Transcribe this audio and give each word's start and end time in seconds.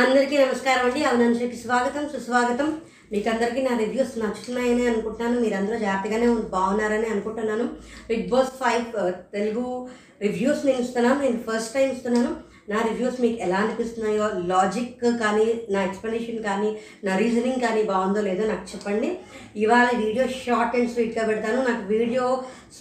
అందరికీ 0.00 0.38
నమస్కారం 0.38 0.84
అండి. 0.84 1.04
అవునంశకి 1.04 1.56
స్వాగతం 1.56 2.08
సుస్వాగతం. 2.08 2.80
మీకు 3.12 3.28
అందరికీ 3.28 3.62
నా 3.62 3.78
రివ్యూస్ 3.78 4.18
నచ్చుతున్నాయని 4.18 4.86
అనుకుంటున్నాను. 4.86 5.40
మీరందరూ 5.40 5.78
జాగ్రత్తగానే 5.78 6.26
బాగున్నారని 6.26 7.06
అనుకుంటున్నాను. 7.06 7.64
Big 8.08 8.28
boss 8.28 8.48
five 8.48 8.84
Telugu 9.32 9.88
reviews 10.22 10.66
నేను 10.66 10.78
ఇస్తున్నాను. 10.78 11.20
నేను 11.22 11.44
ఫస్ట్ 11.48 11.74
టైం 11.74 11.90
ఇస్తున్నాను. 11.90 12.36
నా 12.70 12.78
రివ్యూస్ 12.86 13.18
మీకు 13.24 13.38
ఎలా 13.44 13.58
అనిపిస్తున్నాయో? 13.64 14.24
లాజిక్ 14.50 15.04
కానీ 15.22 15.46
నా 15.74 15.80
ఎక్స్ప్లెనేషన్ 15.88 16.40
కానీ 16.48 16.70
నా 17.06 17.12
రీజనింగ్ 17.22 17.62
కానీ 17.66 17.82
బాగుందో 17.90 18.20
లేదో 18.28 18.44
నాకు 18.50 18.66
చెప్పండి. 18.72 19.10
ఇవాళ 19.62 19.88
వీడియో 20.02 20.24
షార్ట్ 20.42 20.76
అండ్ 20.78 20.92
స్వీట్గా 20.94 21.24
పెడతాను. 21.30 21.58
నాకు 21.68 21.82
వీడియో 21.94 22.24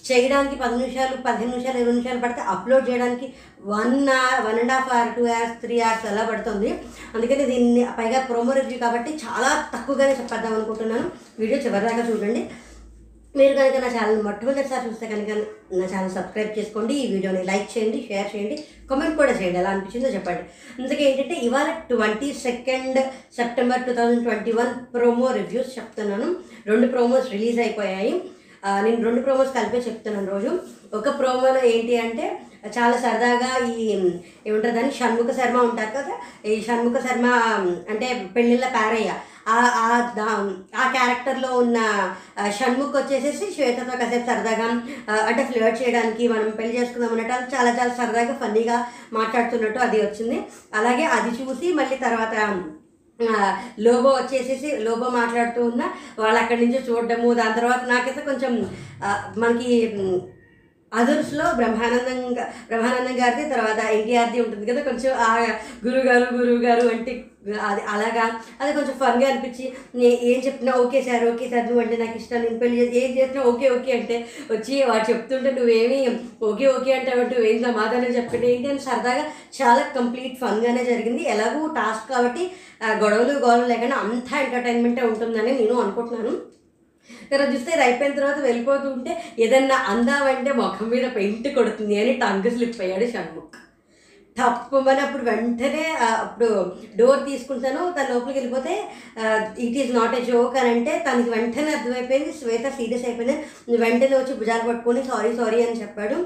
చేయడానికి 0.08 0.56
పది 0.64 0.76
నిమిషాలు 0.82 1.16
పదిహేను 1.28 1.54
నిమిషాలు 1.54 1.78
ఇరవై 1.82 1.96
నిమిషాలు 1.98 2.24
పడితే 2.26 2.42
అప్లోడ్ 2.54 2.90
చేయడానికి 2.90 3.28
one 3.74 3.98
hour 4.18 4.42
one 4.48 4.60
and 4.64 4.76
half 4.76 4.94
hour 4.96 5.16
two 5.18 5.26
hours 5.36 5.58
three 5.64 5.76
hours 5.88 6.08
అలా 6.12 6.24
పడుతుంది. 6.32 6.70
అందుకని 7.16 7.44
దీన్ని 7.52 7.84
పైగా 8.00 8.20
ప్రోమో 8.30 8.54
రివ్యూ 8.60 8.80
కాబట్టి 8.86 9.12
చాలా 9.26 9.52
తక్కువగానే 9.74 10.14
చెప్పేద్దాం 10.22 10.56
అనుకుంటున్నాను. 10.58 11.08
వీడియో 11.42 11.60
చివరిదాకా 11.66 12.04
చూడండి. 12.12 12.44
మీరు 13.36 13.54
కనుక 13.58 13.78
నా 13.84 13.90
ఛానల్ 13.96 14.22
మొట్టమొదటిసారి 14.28 14.84
చూస్తే 14.88 15.06
కనుక 15.12 15.32
నా 15.80 15.86
ఛానల్ 15.94 16.14
సబ్స్క్రైబ్ 16.16 16.56
చేసుకోండి 16.58 16.94
ఈ 17.02 17.06
వీడియోని 17.14 17.42
లైక్ 17.50 17.68
చేయండి 17.74 18.00
షేర్ 18.08 18.30
చేయండి 18.34 18.56
కామెంట్ 18.90 19.20
కూడా 19.20 19.34
చేయండి. 19.40 19.60
ఎలా 19.62 19.72
అనిపించిందో 19.74 20.10
చెప్పండి. 20.16 20.44
అందుకే 20.80 21.04
ఏంటంటే 21.10 21.36
ఇవాళ 21.48 21.70
twenty 21.92 22.30
second 22.46 23.00
September 23.40 23.86
two 23.88 23.94
thousand 24.00 24.26
twenty 24.28 24.54
one 24.60 24.74
promo 24.96 25.28
reviews 25.40 25.76
చెప్తున్నాను. 25.78 26.30
రెండు 26.72 26.88
ప్రోమోస్ 26.96 27.32
రిలీజ్ 27.36 27.60
అయిపోయాయి. 27.66 28.14
నేను 28.66 29.04
రెండు 29.04 29.22
ప్రోమోస్ 29.22 29.56
కలిపే 29.56 29.78
చెప్తున్నాను 29.78 30.32
రోజు. 30.32 30.60
ఒక 30.94 31.20
ప్రోమోలో 31.20 31.64
ఏంటి 31.64 31.98
అంటే 31.98 32.42
చాలా 32.78 32.98
సరదాగా 32.98 33.68
ఈ 33.68 33.90
ఏమంటారు 34.48 34.76
దాన్ని? 34.76 34.92
షణ్ముఖ 34.92 35.36
శర్మ 35.36 35.58
ఉంటారు 35.58 35.90
కదా? 35.90 36.14
ఈ 36.50 36.62
షణ్ముఖ 36.62 37.02
శర్మ 37.02 37.26
అంటే 37.90 38.30
పెళ్ళిళ్ళ 38.36 38.68
పారయ్య. 38.68 39.14
ఆ 39.48 39.58
ఆ 40.78 40.92
క్యారెక్టర్లో 40.92 41.58
ఉన్న 41.58 41.78
షణ్ముఖ్ 42.50 42.96
వచ్చేసేసి 42.96 43.54
శ్వేతతో 43.54 43.98
కాసేపు 43.98 44.26
సరదాగా 44.26 44.66
అంటే 45.26 45.44
ఫ్లర్ట్ 45.44 45.82
చేయడానికి 45.82 46.28
మనం 46.28 46.50
పెళ్ళి 46.50 46.82
చేసుకుందాం 46.82 47.10
అన్నట్టు 47.10 47.34
అది 47.34 47.56
చాలా 47.56 47.70
చాలా 47.70 47.94
సరదాగా 47.94 48.34
ఫన్నీగా 48.34 48.88
మాట్లాడుతున్నట్టు 49.14 49.80
అది 49.80 50.02
వచ్చింది. 50.02 50.42
అలాగే 50.74 51.04
అది 51.04 51.30
చూసి 51.30 51.74
మళ్ళీ 51.74 51.96
తర్వాత 51.96 52.36
లోబో 53.80 54.10
వచ్చేసేసి 54.10 54.70
లోబో 54.78 55.08
మాట్లాడుతూ 55.10 55.62
ఉన్న 55.66 55.84
వాళ్ళు 56.20 56.40
అక్కడి 56.40 56.60
నుంచి 56.66 56.80
చూడడము 56.88 57.30
దాని 57.34 57.54
తర్వాత 57.54 57.84
నాకైతే 57.88 58.22
కొంచెం 58.22 58.54
మనకి 59.38 59.72
అదర్స్లో 60.92 61.46
బ్రహ్మానందం 61.56 62.20
బ్రహ్మానందం 62.68 63.16
గారిది 63.20 63.50
తర్వాత 63.50 63.80
ఎన్టీఆర్ది 63.92 64.42
ఉంటుంది 64.42 64.66
కదా 64.66 64.82
కొంచెం 64.82 65.14
ఆ 65.22 65.32
గురువు 65.84 66.60
గారు 66.66 66.86
అంటే 66.90 67.14
అది 67.62 67.82
అలాగా 67.88 68.24
అది 68.62 68.72
కొంచెం 68.74 68.94
ఫన్గా 68.94 69.28
అనిపించి 69.28 69.66
నే- 69.96 70.20
ఏం 70.22 70.40
చెప్పినా 70.46 70.72
ఓకే 70.76 71.02
సార్ 71.02 71.24
ఓకే 71.30 71.50
సార్ 71.50 71.66
నువ్వు 71.66 71.82
అంటే 71.82 71.98
నాకు 71.98 72.18
ఇష్టం 72.18 72.42
నేను 72.42 72.60
పెళ్ళి 72.60 72.78
చేసి 72.80 72.98
ఏం 73.00 73.12
చేసినా 73.18 73.44
ఓకే 73.44 73.70
ఓకే 73.70 73.92
అంటే 73.92 74.16
వచ్చి 74.52 74.84
వాడు 74.84 75.12
చెప్తుంటే 75.12 75.52
నువ్వేమి 75.52 76.00
ఓకే 76.42 76.68
ఓకే 76.68 76.94
అంటే 76.94 77.12
ఏం 77.52 77.64
సమాధానం 77.64 78.12
చెప్తుంటే 78.16 78.48
ఏంటి 78.48 78.70
అని 78.70 78.80
సరదాగా 78.80 79.24
చాలా 79.60 79.84
కంప్లీట్ 79.96 80.38
ఫన్గానే 80.40 80.84
జరిగింది. 80.84 81.24
ఎలాగో 81.26 81.68
టాస్క్ 81.76 82.12
కాబట్టి 82.12 82.44
గొడవలు 83.02 83.34
గొడవలు 83.40 83.68
లేకుండా 83.68 83.98
అంతా 84.04 84.36
ఎంటర్టైన్మెంటే 84.42 85.02
ఉంటుందని 85.04 85.52
నేను 85.54 85.76
అనుకుంటున్నాను. 85.82 86.34
తర్వాత 87.32 87.50
చూస్తే 87.56 87.72
ఇది 87.76 87.84
అయిపోయిన 87.88 88.18
తర్వాత 88.20 88.40
వెళ్ళిపోతూ 88.48 88.88
ఉంటే 88.96 89.14
ఏదన్నా 89.46 89.78
అందామంటే 89.94 90.52
ముఖం 90.64 90.90
మీద 90.96 91.08
పెయింట్ 91.16 91.48
కొడుతుంది 91.60 91.96
అని 92.02 92.14
టంగ్ 92.26 92.52
స్లిప్ 92.56 92.82
అయ్యాడు 92.86 93.08
షణ్ముఖ్. 93.16 93.58
తప్పమని 94.38 95.02
అప్పుడు 95.04 95.24
వెంటనే 95.28 95.86
అప్పుడు 96.24 96.50
డోర్ 96.98 97.22
తీసుకుంటాను 97.30 97.84
తన 97.96 98.06
లోపలికి 98.14 98.38
వెళ్ళిపోతే 98.40 98.74
it 99.66 99.78
is 99.84 99.94
not 99.96 100.16
a 100.20 100.22
joke 100.28 100.58
అని 100.62 100.70
అంటే 100.74 100.92
తనకి 101.08 101.30
వెంటనే 101.36 101.72
అర్థమైపోయింది 101.78 102.34
శ్వేత 102.40 102.66
సీరియస్ 102.80 103.06
అయిపోయింది. 103.08 103.38
వెంటనే 103.86 104.16
వచ్చి 104.18 104.36
భుజాలు 104.42 104.66
పట్టుకొని 104.68 105.02
సారీ 105.10 105.32
సారీ 105.40 105.62
అని 105.68 105.82
చెప్పాడు. 105.82 106.18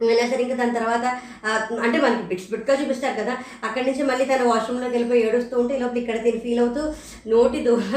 వెళ్ళేసరికి 0.00 0.30
సరే 0.30 0.42
ఇంకా 0.44 0.56
దాని 0.56 0.76
తర్వాత 0.78 1.04
అంటే 1.84 1.98
మనకి 1.98 2.22
బిట్స్ 2.22 2.50
బిట్గా 2.50 2.74
చూపిస్తారు 2.80 3.16
కదా 3.20 3.32
అక్కడి 3.66 3.84
నుంచి 3.86 4.02
మళ్ళీ 4.02 4.24
తన 4.24 4.42
వాష్రూమ్లోకి 4.48 4.94
వెళ్ళిపోయి 4.94 5.24
ఏడుస్తూ 5.24 5.54
ఉంటే 5.58 5.74
ఈ 5.76 5.82
లోపల 5.82 5.98
ఇక్కడ 6.02 6.18
తిని 6.22 6.40
ఫీల్ 6.44 6.60
అవుతూ 6.60 6.82
నోటి 7.26 7.60
దూర 7.64 7.94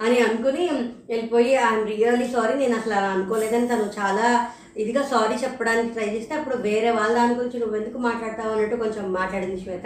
అని 0.00 0.18
అనుకుని 0.22 0.64
వెళ్ళిపోయి 1.10 1.52
ఐఎమ్ 1.62 1.86
రియల్లీ 1.92 2.28
సారీ 2.34 2.54
నేను 2.54 2.76
అసలు 2.76 2.94
అలా 2.94 3.10
అనుకోలేదని 3.16 3.68
తను 3.68 3.86
చాలా 3.98 4.28
ఇదిగా 4.76 5.02
సారీ 5.10 5.34
చెప్పడానికి 5.42 5.92
ట్రై 5.94 6.06
చేస్తే 6.14 6.32
అప్పుడు 6.34 6.56
వేరే 6.64 6.90
వాళ్ళ 6.96 7.12
దాని 7.18 7.34
గురించి 7.34 7.58
నువ్వు 7.58 7.76
ఎందుకు 7.80 7.98
మాట్లాడతావు 7.98 8.52
అన్నట్టు 8.54 8.76
కొంచెం 8.76 9.04
మాట్లాడింది 9.12 9.58
శ్వేత. 9.60 9.84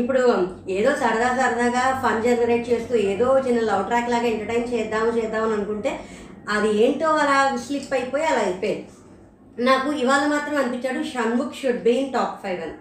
ఇప్పుడు 0.00 0.22
ఏదో 0.76 0.90
సరదా 1.02 1.28
సరదాగా 1.40 1.84
ఫన్ 2.02 2.24
జనరేట్ 2.24 2.66
చేస్తూ 2.70 2.94
ఏదో 3.12 3.28
చిన్న 3.46 3.60
లవ్ 3.70 3.86
ట్రాక్ 3.90 4.10
లాగా 4.10 4.28
ఎంటర్టైన్ 4.32 4.72
చేద్దాము 4.72 5.12
చేద్దామని 5.18 5.56
అనుకుంటే 5.58 5.92
అది 6.48 6.70
ఏంటో 6.84 7.10
అలా 7.24 7.38
స్లిప్ 7.66 7.94
అయిపోయి 7.98 8.24
అలా 8.24 8.42
అయిపోయింది. 8.48 8.84
నాకు 9.58 9.92
ఇవాళ 9.92 10.26
మాత్రం 10.26 10.56
అనిపించాడు 10.56 11.04
Shanmukh 11.04 11.54
should 11.62 11.82
be 11.82 11.90
in 11.90 12.12
top 12.12 12.42
five 12.42 12.62
అని. 12.62 12.72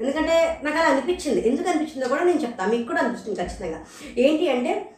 ఎందుకంటే 0.00 0.60
నాకు 0.64 0.78
అలా 0.78 0.88
అనిపించింది. 0.88 1.48
ఎందుకు 1.48 1.68
అనిపించిందో 1.68 2.08
కూడా 2.08 2.24
నేను 2.24 2.42
చెప్తాను 2.42 2.70
మీకు 2.70 2.86
కూడా 2.88 3.00
అనిపిస్తుంది 3.00 3.38
ఖచ్చితంగా. 3.40 3.84
ఏంటి 4.18 4.48
అంటే 4.48 4.92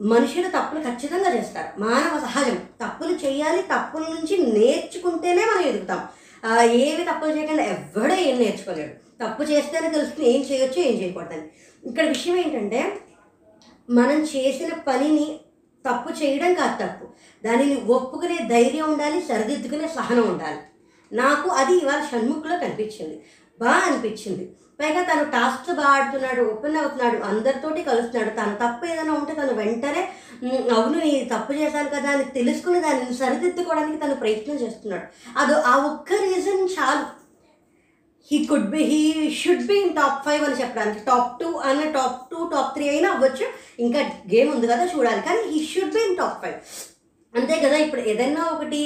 మనుషులు 0.00 0.48
తప్పులు 0.48 0.80
ఖచ్చితంగా 0.80 1.36
చేస్తారు. 1.36 1.80
మానవ 1.80 2.20
సహజం. 2.20 2.56
తప్పులు 2.56 3.14
చేయాలి 3.26 3.62
తప్పుల 3.62 4.02
నుంచి 4.02 4.60
నేర్చుకుంటేనే 4.60 5.44
మనం 5.44 5.66
ఎదుగుతాం. 5.66 6.08
ఏవి 6.62 7.04
తప్పులు 7.04 7.36
చేయకుండా 7.36 7.62
ఎవడో 7.62 8.14
ఏం 8.14 8.38
నేర్చుకోలేడు. 8.38 8.94
తప్పు 9.24 9.42
చేస్తేనే 9.42 9.88
తెలుస్తుంది. 9.90 10.30
ఏం 10.30 10.40
చేయొచ్చు 10.40 10.82
ఏం 10.82 11.02
చేయకూడదని 11.02 11.42
ఇక్కడ 11.88 12.08
విషయం 12.08 12.36
ఏంటంటే 12.36 12.98
మనం 13.90 14.22
చేసిన 14.22 14.74
పనిని 14.88 15.40
తప్పు 15.88 16.22
చేయడం 16.22 16.54
కాదు 16.54 16.86
తప్పు. 16.86 17.06
దానిని 17.46 17.80
ఒప్పుకునే 17.80 18.38
ధైర్యం 18.50 18.92
ఉండాలి 18.92 19.22
సరిదిద్దుకునే 19.22 19.88
సహనం 19.88 20.28
ఉండాలి. 20.28 20.58
నాకు 21.12 21.48
అది 21.50 21.74
ఇవాళ 21.76 22.00
షణ్ముఖలో 22.10 22.56
కనిపించింది. 22.58 23.22
బాగా 23.60 23.86
అనిపించింది. 23.86 24.52
పైగా 24.80 25.02
తను 25.02 25.24
టాస్క్ 25.24 25.74
బాగా 25.76 25.88
ఆడుతున్నాడు 25.88 26.50
ఓపెన్ 26.50 26.76
అవుతున్నాడు 26.76 27.22
అందరితోటి 27.22 27.82
కలుస్తున్నాడు. 27.82 28.30
తను 28.34 28.54
తప్పు 28.54 28.86
ఏదైనా 28.86 29.12
ఉంటే 29.12 29.34
తను 29.34 29.54
వెంటనే 29.54 30.08
అవును 30.74 30.98
నేను 30.98 31.38
తప్పు 31.38 31.52
చేశాను 31.52 31.88
కదా 31.88 32.10
అని 32.10 32.24
తెలుసుకుని 32.24 32.80
దాన్ని 32.80 33.14
సరిదిద్దుకోవడానికి 33.14 33.98
తను 33.98 34.14
ప్రయత్నం 34.14 34.54
చేస్తున్నాడు. 34.54 35.02
అది 35.38 35.54
ఆ 35.54 35.76
ఒక్క 35.76 36.12
రీజన్ 36.12 36.68
చాలు. 36.78 37.19
He 38.32 38.38
could 38.50 38.68
be 38.72 38.80
he 38.90 38.98
should 39.38 39.64
be 39.68 39.76
in 39.84 39.94
top 39.94 40.18
five 40.26 40.42
అని 40.48 40.58
చెప్పడానికి. 40.60 41.00
టాప్ 41.08 41.30
టూ 41.40 41.48
అన్న 41.68 41.86
టాప్ 41.96 42.18
టూ 42.32 42.40
టాప్ 42.52 42.68
త్రీ 42.74 42.84
అయినా 42.92 43.08
అవ్వచ్చు. 43.14 43.46
ఇంకా 43.84 44.00
గేమ్ 44.32 44.50
ఉంది 44.54 44.66
కదా 44.72 44.84
చూడాలి. 44.92 45.22
కానీ 45.28 45.40
he 45.52 45.60
should 45.72 45.94
be 45.96 46.02
in 46.08 46.16
top 46.20 46.38
five 46.42 46.58
అంతే 47.34 47.56
కదా 47.64 47.76
ఇప్పుడు 47.84 48.02
ఏదైనా 48.12 48.42
ఒకటి 48.54 48.80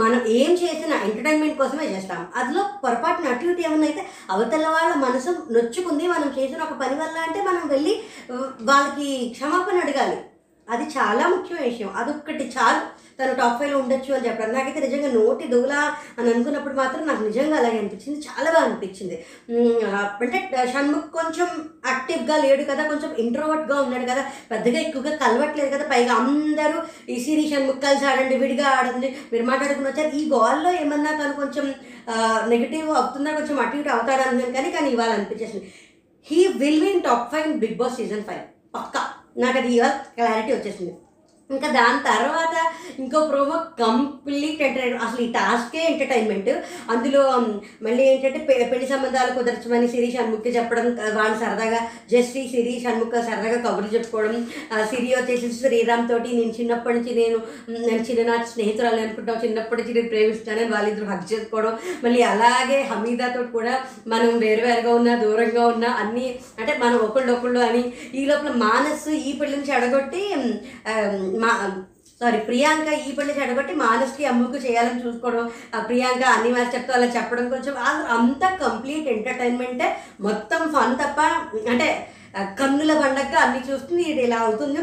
మనం 0.00 0.20
ఏం 0.38 0.50
చేసినా 0.60 0.96
ఎంటర్టైన్మెంట్ 1.06 1.58
కోసమే 1.60 1.86
చేస్తాం. 1.94 2.20
అందులో 2.40 2.62
పొరపాటున 2.82 3.32
అటు 3.32 3.46
ఇటు 3.52 3.62
ఏమన్నా 3.68 3.86
అయితే 3.90 4.02
అవతల 4.34 4.66
వాళ్ళ 4.76 4.92
మనసు 5.06 5.30
నొచ్చుకుంది. 5.56 6.04
మనం 6.14 6.28
చేసిన 6.38 6.60
ఒక 6.68 6.76
పని 6.82 6.96
వల్ల 7.02 7.16
అంటే 7.26 7.40
మనం 7.48 7.64
వెళ్ళి 7.74 7.94
వాళ్ళకి 8.70 9.08
క్షమాపణ 9.36 9.78
అడగాలి. 9.84 10.18
అది 10.68 10.84
చాలా 10.96 11.24
ముఖ్యమైన 11.34 11.66
విషయం. 11.70 11.90
అదొక్కటి 12.00 12.44
చాలు. 12.56 12.82
తను 13.20 13.34
టాప్ 13.40 13.58
ఫైవ్లో 13.60 13.78
ఉండొచ్చు 13.82 14.10
అని 14.16 14.26
చెప్పడం. 14.26 14.52
నాకైతే 14.56 14.80
నిజంగా 14.86 15.08
నోటి 15.18 15.46
దూలా 15.54 15.80
అని 16.18 16.28
అనుకున్నప్పుడు 16.32 16.74
మాత్రం 16.80 17.02
నాకు 17.10 17.22
నిజంగా 17.28 17.56
అలాగే 17.60 17.78
అనిపించింది. 17.82 18.18
చాలా 18.28 18.48
బాగా 18.50 18.64
అనిపించింది. 18.68 19.16
అంటే 20.24 20.40
షణ్ముఖ్ 20.72 21.08
కొంచెం 21.18 21.48
యాక్టివ్గా 21.90 22.36
లేడు 22.44 22.62
కదా 22.70 22.82
కొంచెం 22.92 23.10
ఇంట్రోవర్ట్గా 23.24 23.76
ఉన్నాడు 23.84 24.06
కదా 24.12 24.22
పెద్దగా 24.50 24.78
ఎక్కువగా 24.86 25.12
కలవట్లేదు 25.22 25.70
కదా 25.76 25.84
పైగా 25.92 26.14
అందరూ 26.22 26.78
ఈ 27.14 27.18
సిరి 27.24 27.44
షణ్ముఖ్ 27.50 27.82
కలిసి 27.86 28.06
ఆడండి 28.10 28.36
విడిగా 28.42 28.66
ఆడండి 28.78 29.10
మీరు 29.32 29.44
మాట్లాడుకుని 29.50 29.88
వచ్చారు. 29.90 30.10
ఈ 30.20 30.22
గోల్లో 30.34 30.72
ఏమన్నా 30.82 31.12
తను 31.20 31.34
కొంచెం 31.42 31.66
నెగిటివ్ 32.52 32.88
అవుతుందా 33.00 33.30
కొంచెం 33.38 33.56
అటు 33.64 33.76
ఇటు 33.80 33.90
అవుతాడు 33.96 34.22
అనుకున్నాను 34.22 34.54
కానీ 34.56 34.70
కానీ 34.76 34.88
ఇవాళ 34.94 35.10
అనిపించేసింది. 35.18 35.66
He 36.30 36.40
will 36.62 36.82
win 36.86 37.04
top 37.08 37.28
five 37.32 37.48
big 37.64 37.76
boss 37.82 37.96
season 38.00 38.24
five 38.28 38.42
పక్కా. 38.74 39.02
నాకు 39.42 39.56
అది 39.58 39.70
ఇవాళ 39.76 39.94
క్లారిటీ 40.16 40.52
వచ్చేసింది. 40.54 40.92
ఇంకా 41.50 41.68
దాని 41.74 42.00
తర్వాత 42.06 42.54
ఇంకో 42.98 43.20
ప్రోమో 43.26 43.56
కంప్లీట్ 43.80 44.60
ఎంటర్టైన్మెంట్ 44.62 45.04
అసలు 45.04 45.20
ఈ 45.22 45.32
టాస్కే 45.32 45.80
ఎంటర్టైన్మెంట్. 45.84 46.50
అందులో 46.90 47.22
మళ్ళీ 47.82 48.02
ఏంటంటే 48.04 48.40
పె- 48.48 48.66
పెళ్ళి 48.70 48.86
సంబంధాలు 48.86 49.32
కుదర్చమని 49.32 49.88
సిరి 49.88 50.10
షణ్ముఖి 50.10 50.50
చెప్పడం 50.50 50.86
వాళ్ళు 51.14 51.36
సరదాగా 51.40 51.80
జస్టి 52.10 52.42
సిరి 52.48 52.74
షణ్ముఖ 52.80 53.14
సరదాగా 53.26 53.58
కబుర్లు 53.64 53.90
చెప్పుకోవడం 53.94 54.36
సిరి 54.90 55.08
వచ్చేసి 55.14 55.48
శ్రీరామ్ 55.56 56.08
తోటి 56.08 56.30
నేను 56.34 56.54
చిన్నప్పటి 56.58 56.96
నుంచి 56.98 57.14
నేను 57.14 57.38
నేను 57.80 58.02
చిన్ననాటి 58.08 58.48
స్నేహితురాలు 58.50 59.00
అనుకుంటాం 59.00 59.38
చిన్నప్పటి 59.44 59.80
నుంచి 59.80 59.94
నేను 59.94 60.10
ప్రేమిస్తానని 60.10 60.72
వాళ్ళిద్దరు 60.72 61.10
హక్ 61.10 61.26
చేసుకోవడం 61.32 61.74
మళ్ళీ 62.04 62.22
అలాగే 62.30 62.78
హమీదాతో 62.90 63.42
కూడా 63.52 63.74
మనం 64.06 64.30
వేరువేరుగా 64.38 64.92
ఉన్నా 64.94 65.14
దూరంగా 65.22 65.66
ఉన్నా 65.66 65.90
అన్నీ 66.00 66.26
అంటే 66.60 66.74
మనం 66.78 66.98
ఒకళ్ళు 67.00 67.32
ఒకళ్ళు 67.32 67.60
అని 67.62 67.84
ఈ 68.14 68.24
లోపల 68.26 68.52
మానస్సు 68.62 69.10
ఈ 69.24 69.32
పెళ్ళి 69.32 69.56
నుంచి 69.56 69.72
అడగొట్టి 69.72 70.22
మా 71.40 71.50
సారీ 72.20 72.38
ప్రియాంక 72.38 72.88
ఈ 73.00 73.12
పెళ్ళి 73.12 73.34
చెడగొట్టి 73.34 73.72
మానస్కి 73.74 74.26
అమ్ముకు 74.26 74.56
చేయాలని 74.56 75.04
చూసుకోవడం 75.04 75.44
ఆ 75.74 75.80
ప్రియాంక 75.80 76.24
అన్ని 76.28 76.50
మాస్టర్తో 76.50 76.92
అలా 76.92 77.06
చెప్పడం 77.08 77.48
కొంచెం 77.50 77.74
ఆ- 77.80 78.06
అంతా 78.16 78.48
కంప్లీట్ 78.62 79.08
ఎంటర్టైన్మెంటే 79.08 79.86
మొత్తం 80.20 80.72
ఫన్ 80.72 80.96
తప్ప 80.98 81.20
అంటే 81.68 81.88
కన్నుల 82.58 82.92
పండగ 83.00 83.34
అన్ని 83.38 83.70
చూస్తుంది 83.70 84.02
ఇది 84.02 84.22
ఇలా 84.22 84.36
అవుతుంది. 84.38 84.82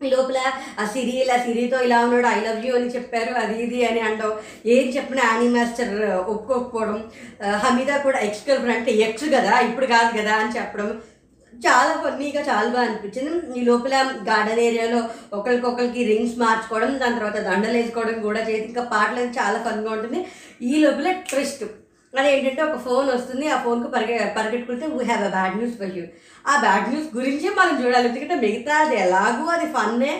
ఈ 0.00 0.10
లోపల 0.10 0.38
ఆ 0.78 0.86
సిరి 0.86 1.14
ఇలా 1.22 1.36
సిరితో 1.38 1.80
ఇలా 1.80 2.00
ఉన్నాడు 2.00 2.26
ఐ 2.26 2.40
లవ్ 2.40 2.66
యూ 2.66 2.76
అని 2.76 2.86
చెప్పారు 2.86 3.32
అది 3.34 3.62
ఇది 3.62 3.84
అని 3.84 4.00
అంటాం. 4.00 4.32
ఏం 4.66 4.86
చెప్పిన 4.88 5.20
యానీ 5.24 5.48
మాస్టర్ 5.48 5.92
ఒప్పుకోకపోవడం 6.26 6.98
హమీదా 7.64 7.96
కూడా 7.98 8.18
ఎక్స్ 8.20 8.48
గర్ల్ 8.48 8.60
ఫ్రెండ్ 8.60 8.78
అంటే 8.78 8.92
ఎక్స్ 9.00 9.24
కదా 9.34 9.60
ఇప్పుడు 9.60 9.86
కాదు 9.86 10.18
కదా 10.18 10.34
అని 10.36 10.56
చెప్పడం. 10.58 10.88
చాలా 11.66 11.92
ఫన్నీగా 12.02 12.40
చాలా 12.40 12.68
బాగా 12.74 12.84
అనిపించింది. 12.86 13.30
ఈ 13.58 13.62
లోపల 13.64 13.94
గార్డెన్ 14.28 14.62
ఏరియాలో 14.68 15.00
ఒకరికొకరికి 15.38 16.02
రింగ్స్ 16.04 16.38
మార్చుకోవడం 16.38 16.92
దాని 17.02 17.18
తర్వాత 17.18 17.38
దండలు 17.48 17.76
వేసుకోవడం 17.78 18.16
కూడా 18.20 18.40
చేసి 18.40 18.66
ఇంకా 18.70 18.84
పాటలు 18.94 19.30
చాలా 19.40 19.58
ఫన్గా 19.66 19.90
ఉంటుంది. 19.96 20.20
ఈ 20.62 20.74
లోపల 20.84 21.10
ట్విస్ట్. 21.30 21.64
అదేంటంటే 22.12 22.62
ఒక 22.62 22.78
ఫోన్ 22.86 23.08
వస్తుంది 23.10 23.48
ఆ 23.48 23.56
ఫోన్కి 23.64 23.88
పరిగె 23.90 24.16
పరిగెట్టుకుంటే 24.36 24.86
we 24.86 25.04
have 25.04 25.24
a 25.24 25.28
bad 25.28 25.56
news 25.58 25.76
for 25.80 25.92
you 25.98 26.04
ఆ 26.46 26.54
బ్యాడ్ 26.60 26.88
న్యూస్ 26.90 27.08
గురించి 27.16 27.48
మనం 27.58 27.74
చూడాలి. 27.82 28.08
ఎందుకంటే 28.08 28.36
మిగతా 28.46 28.76
అది 28.84 28.96
ఎలాగూ 28.96 29.44
అది 29.56 29.66
ఫన్నే 29.76 30.12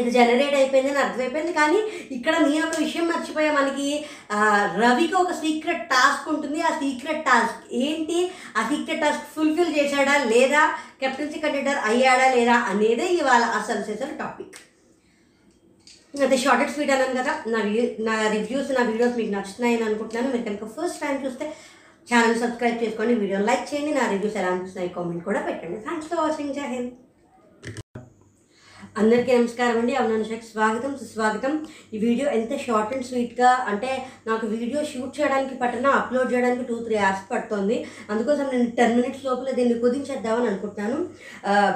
ఇది 0.00 0.10
జనరేట్ 0.16 0.54
అయిపోయిందని 0.58 1.00
అర్థమైపోయింది. 1.04 1.52
కానీ 1.60 1.80
ఇక్కడ 2.16 2.34
నేను 2.46 2.62
ఒక 2.68 2.76
విషయం 2.84 3.04
మర్చిపోయా. 3.12 3.50
మనకి 3.58 3.88
రవికి 4.82 5.16
ఒక 5.22 5.32
సీక్రెట్ 5.40 5.84
టాస్క్ 5.94 6.26
ఉంటుంది. 6.34 6.60
ఆ 6.68 6.70
సీక్రెట్ 6.82 7.24
టాస్క్ 7.28 7.60
ఏంటి? 7.86 8.18
ఆ 8.58 8.62
సీక్రెట్ 8.70 9.02
టాస్క్ 9.04 9.26
ఫుల్ఫిల్ 9.34 9.76
చేశాడా 9.78 10.14
లేదా? 10.32 10.62
కెప్టెన్సీ 11.02 11.40
కంటెండర్ 11.44 11.80
అయ్యాడా 11.90 12.28
లేదా 12.36 12.56
అనేదే 12.72 13.08
ఇవాళ 13.18 13.42
అసలు 13.60 13.82
చేసిన 13.88 14.10
టాపిక్ 14.22 14.56
అదే 16.24 16.36
షార్ట్ 16.44 16.62
అండ్ 16.62 16.72
స్వీట్ 16.72 16.90
అన్నాను 16.94 17.14
కదా. 17.20 17.34
నా 17.52 17.60
వ్యూ 17.68 17.84
నా 18.08 18.14
రివ్యూస్ 18.34 18.72
నా 18.78 18.82
వీడియోస్ 18.88 19.14
మీకు 19.18 19.32
నచ్చుతున్నాయని 19.36 19.84
అనుకుంటున్నాను. 19.88 20.32
మీరు 20.32 20.44
కనుక 20.48 20.66
ఫస్ట్ 20.74 21.00
టైం 21.04 21.16
చూస్తే 21.24 21.46
ఛానల్ 22.10 22.40
సబ్స్క్రైబ్ 22.42 22.82
చేసుకోండి 22.82 23.14
వీడియో 23.22 23.38
లైక్ 23.50 23.64
చేయండి. 23.70 23.92
నా 24.00 24.04
రివ్యూస్ 24.14 24.36
ఎలా 24.40 24.50
అనిపిస్తున్నాయి 24.52 24.94
కామెంట్ 24.96 25.24
కూడా 25.30 25.42
పెట్టండి. 25.48 25.78
థ్యాంక్స్ 25.86 26.10
ఫర్ 26.10 26.22
వాచింగ్ 26.24 26.54
జై 26.58 26.68
హింద్ 26.74 26.92
అందరికీ 29.00 29.30
నమస్కారం 29.36 29.76
అండి. 29.80 29.92
అవునానుషకి 29.98 30.46
స్వాగతం 30.50 30.90
సుస్వాగతం. 31.02 31.52
ఈ 31.94 31.98
వీడియో 32.02 32.26
ఎంత 32.38 32.56
షార్ట్ 32.64 32.90
అండ్ 32.94 33.06
స్వీట్గా 33.10 33.50
అంటే 33.70 33.90
నాకు 34.26 34.44
వీడియో 34.54 34.80
షూట్ 34.90 35.14
చేయడానికి 35.18 35.54
పట్టణ 35.62 35.86
అప్లోడ్ 36.00 36.32
చేయడానికి 36.32 36.64
టూ 36.70 36.76
త్రీ 36.86 36.96
అవర్స్ 37.02 37.24
పడుతుంది. 37.30 37.76
అందుకోసం 38.12 38.44
నేను 38.54 38.66
టెన్ 38.78 38.96
మినిట్స్ 38.98 39.24
లోపల 39.28 39.52
దీన్ని 39.58 39.76
కుదించేద్దామని 39.84 40.48
అనుకుంటున్నాను. 40.50 40.98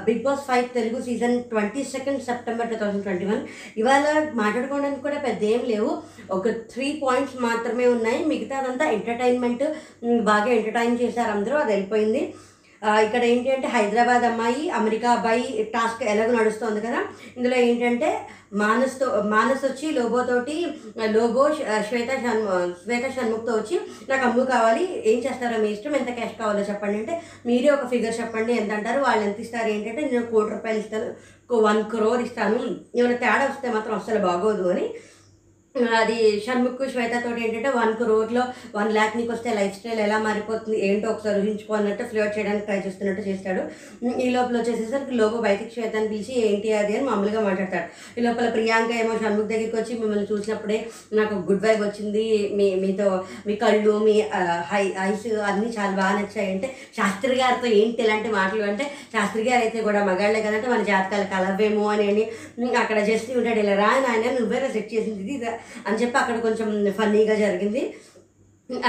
Big 0.08 0.22
boss 0.26 0.44
five 0.48 0.66
Telugu 0.76 1.00
season 1.08 1.36
twenty 1.52 1.84
second 1.94 2.26
September 2.28 2.70
two 2.72 2.78
thousand 2.82 3.06
twenty 3.06 3.28
one. 3.30 3.42
ఇవాళ 3.82 4.04
మాట్లాడుకోవడానికి 4.42 5.04
కూడా 5.06 5.20
పెద్ద 5.28 5.42
ఏం 5.54 5.64
లేవు. 5.72 5.90
ఒక 6.38 6.46
త్రీ 6.74 6.90
పాయింట్స్ 7.04 7.38
మాత్రమే 7.48 7.86
ఉన్నాయి. 7.96 8.20
మిగతాదంతా 8.34 8.86
ఎంటర్టైన్మెంట్ 8.98 9.64
బాగా 10.30 10.50
ఎంటర్టైన్ 10.58 11.00
చేశారు 11.04 11.32
అందరూ. 11.38 11.56
అది 11.62 11.72
వెళ్ళిపోయింది. 11.74 12.24
ఇక్కడ 13.04 13.22
ఏంటి 13.24 13.48
అంటే 13.52 13.68
హైదరాబాద్ 13.68 14.24
అమ్మాయి 14.24 14.64
అమెరికా 14.70 15.08
అబ్బాయి 15.10 15.44
టాస్క్ 15.74 16.02
ఎలాగో 16.12 16.32
నడుస్తుంది 16.32 16.80
కదా. 16.80 17.00
ఇందులో 17.36 17.56
ఏంటంటే 17.56 18.10
మానస్తో 18.52 19.06
మానస్ 19.34 19.64
వచ్చి 19.64 19.86
లోబోతోటి 19.90 20.56
లోబో 21.14 21.44
శ్వేత 21.88 22.10
షణ్ 22.24 22.44
శ్వేత 22.82 23.06
షణ్ముఖ్తో 23.16 23.52
వచ్చి 23.56 23.76
నాకు 24.10 24.24
అమ్ము 24.26 24.44
కావాలి 24.52 24.84
ఏం 25.12 25.18
చేస్తారో 25.26 25.58
మీ 25.62 25.70
ఇష్టం 25.76 25.96
ఎంత 26.00 26.12
క్యాష్ 26.18 26.36
కావాలో 26.38 26.62
చెప్పండి 26.70 26.98
అంటే 26.98 27.16
మీరే 27.46 27.70
ఒక 27.70 27.86
ఫిగర్ 27.92 28.20
చెప్పండి 28.20 28.52
ఎంత 28.52 28.72
అంటారు 28.72 29.00
వాళ్ళు 29.00 29.24
ఎంత 29.28 29.40
ఇస్తారు 29.40 29.68
ఏంటంటే 29.68 30.02
నేను 30.10 30.26
కోటి 30.26 30.50
రూపాయలు 30.54 30.78
ఇస్తాను 30.78 31.08
వన్ 31.66 31.82
క్రోర్ 31.84 32.22
ఇస్తాను. 32.22 32.60
ఏమైనా 32.98 33.16
తేడా 33.16 33.44
వస్తే 33.50 33.68
మాత్రం 33.70 33.94
అస్సలు 33.98 34.18
బాగోదు 34.18 34.64
అని 34.68 34.86
అది 35.96 36.16
షణ్ముఖ్ 36.44 36.82
శ్వేతతో 36.92 37.30
ఏంటంటే 37.38 37.70
వన్ 37.70 37.92
క్రోర్లో 37.94 38.42
వన్ 38.74 38.90
ల్యాక్ 38.92 39.16
నీకు 39.16 39.30
వస్తే 39.32 39.50
లైఫ్ 39.54 39.74
స్టైల్ 39.74 40.00
ఎలా 40.00 40.18
మారిపోతుంది 40.18 40.76
ఏంటో 40.80 41.08
ఒకసారి 41.08 41.40
ఊహించుకో 41.40 41.74
అన్నట్టు 41.74 42.04
ఫ్లోట్ 42.04 42.38
చేయడానికి 42.38 42.66
ట్రై 42.66 42.78
చేస్తున్నట్టు 42.78 43.22
చేస్తాడు. 43.28 43.62
ఈ 44.20 44.28
లోపల 44.30 44.54
వచ్చేసేసరికి 44.58 45.14
లోపల 45.14 45.40
బయటికి 45.40 45.70
శ్వేతని 45.70 46.08
పిలిచి 46.08 46.32
ఏంటి 46.46 46.72
అది? 46.72 46.96
అని 46.96 47.04
మామూలుగా 47.04 47.40
మాట్లాడతాడు. 47.40 47.88
ఈ 48.18 48.22
లోపల 48.22 48.48
ప్రియాంక 48.48 48.90
ఏమో 48.92 49.12
షణ్ముఖ్ 49.18 49.48
దగ్గరికి 49.48 49.76
వచ్చి 49.76 49.92
మిమ్మల్ని 49.94 50.26
చూసినప్పుడే 50.32 50.78
నాకు 51.12 51.34
గుడ్ 51.50 51.64
వైబ్ 51.66 51.82
వచ్చింది 51.82 52.24
మీ 52.54 52.68
మీతో 52.76 53.08
మీ 53.46 53.56
కళ్ళు 53.56 53.94
మీ 53.98 54.16
హై 54.70 54.84
ఐస్ 55.06 55.28
అన్నీ 55.50 55.68
చాలా 55.78 55.92
బాగా 55.96 56.12
నచ్చాయి 56.20 56.50
అంటే 56.50 56.68
శాస్త్రి 56.96 57.36
గారితో 57.36 57.68
ఏంటి 57.74 58.02
ఇలాంటి 58.02 58.28
మాటలు 58.28 58.62
అంటే 58.62 58.84
శాస్త్రి 59.12 59.42
గారు 59.42 59.60
అయితే 59.60 59.80
కూడా 59.82 60.04
మగాళ్ళే 60.04 60.40
కదంటే 60.40 60.68
మన 60.68 60.82
జాతకాలు 60.84 61.26
కలవేమో 61.26 61.86
అని 61.88 62.06
అని 62.08 62.24
అక్కడ 62.76 62.98
చేస్తూ 63.08 63.32
ఉంటాడు 63.38 63.60
ఇలా 63.60 63.74
రా 63.74 63.90
నాయన 64.04 64.32
నువ్వేరా 64.38 64.68
సెట్ 64.68 64.94
చేసింది 64.94 65.22
ఇది 65.28 65.48
అని 65.86 66.00
చెప్పి 66.02 66.18
అక్కడ 66.22 66.38
కొంచెం 66.48 66.68
ఫన్నీగా 66.98 67.36
జరిగింది. 67.46 67.84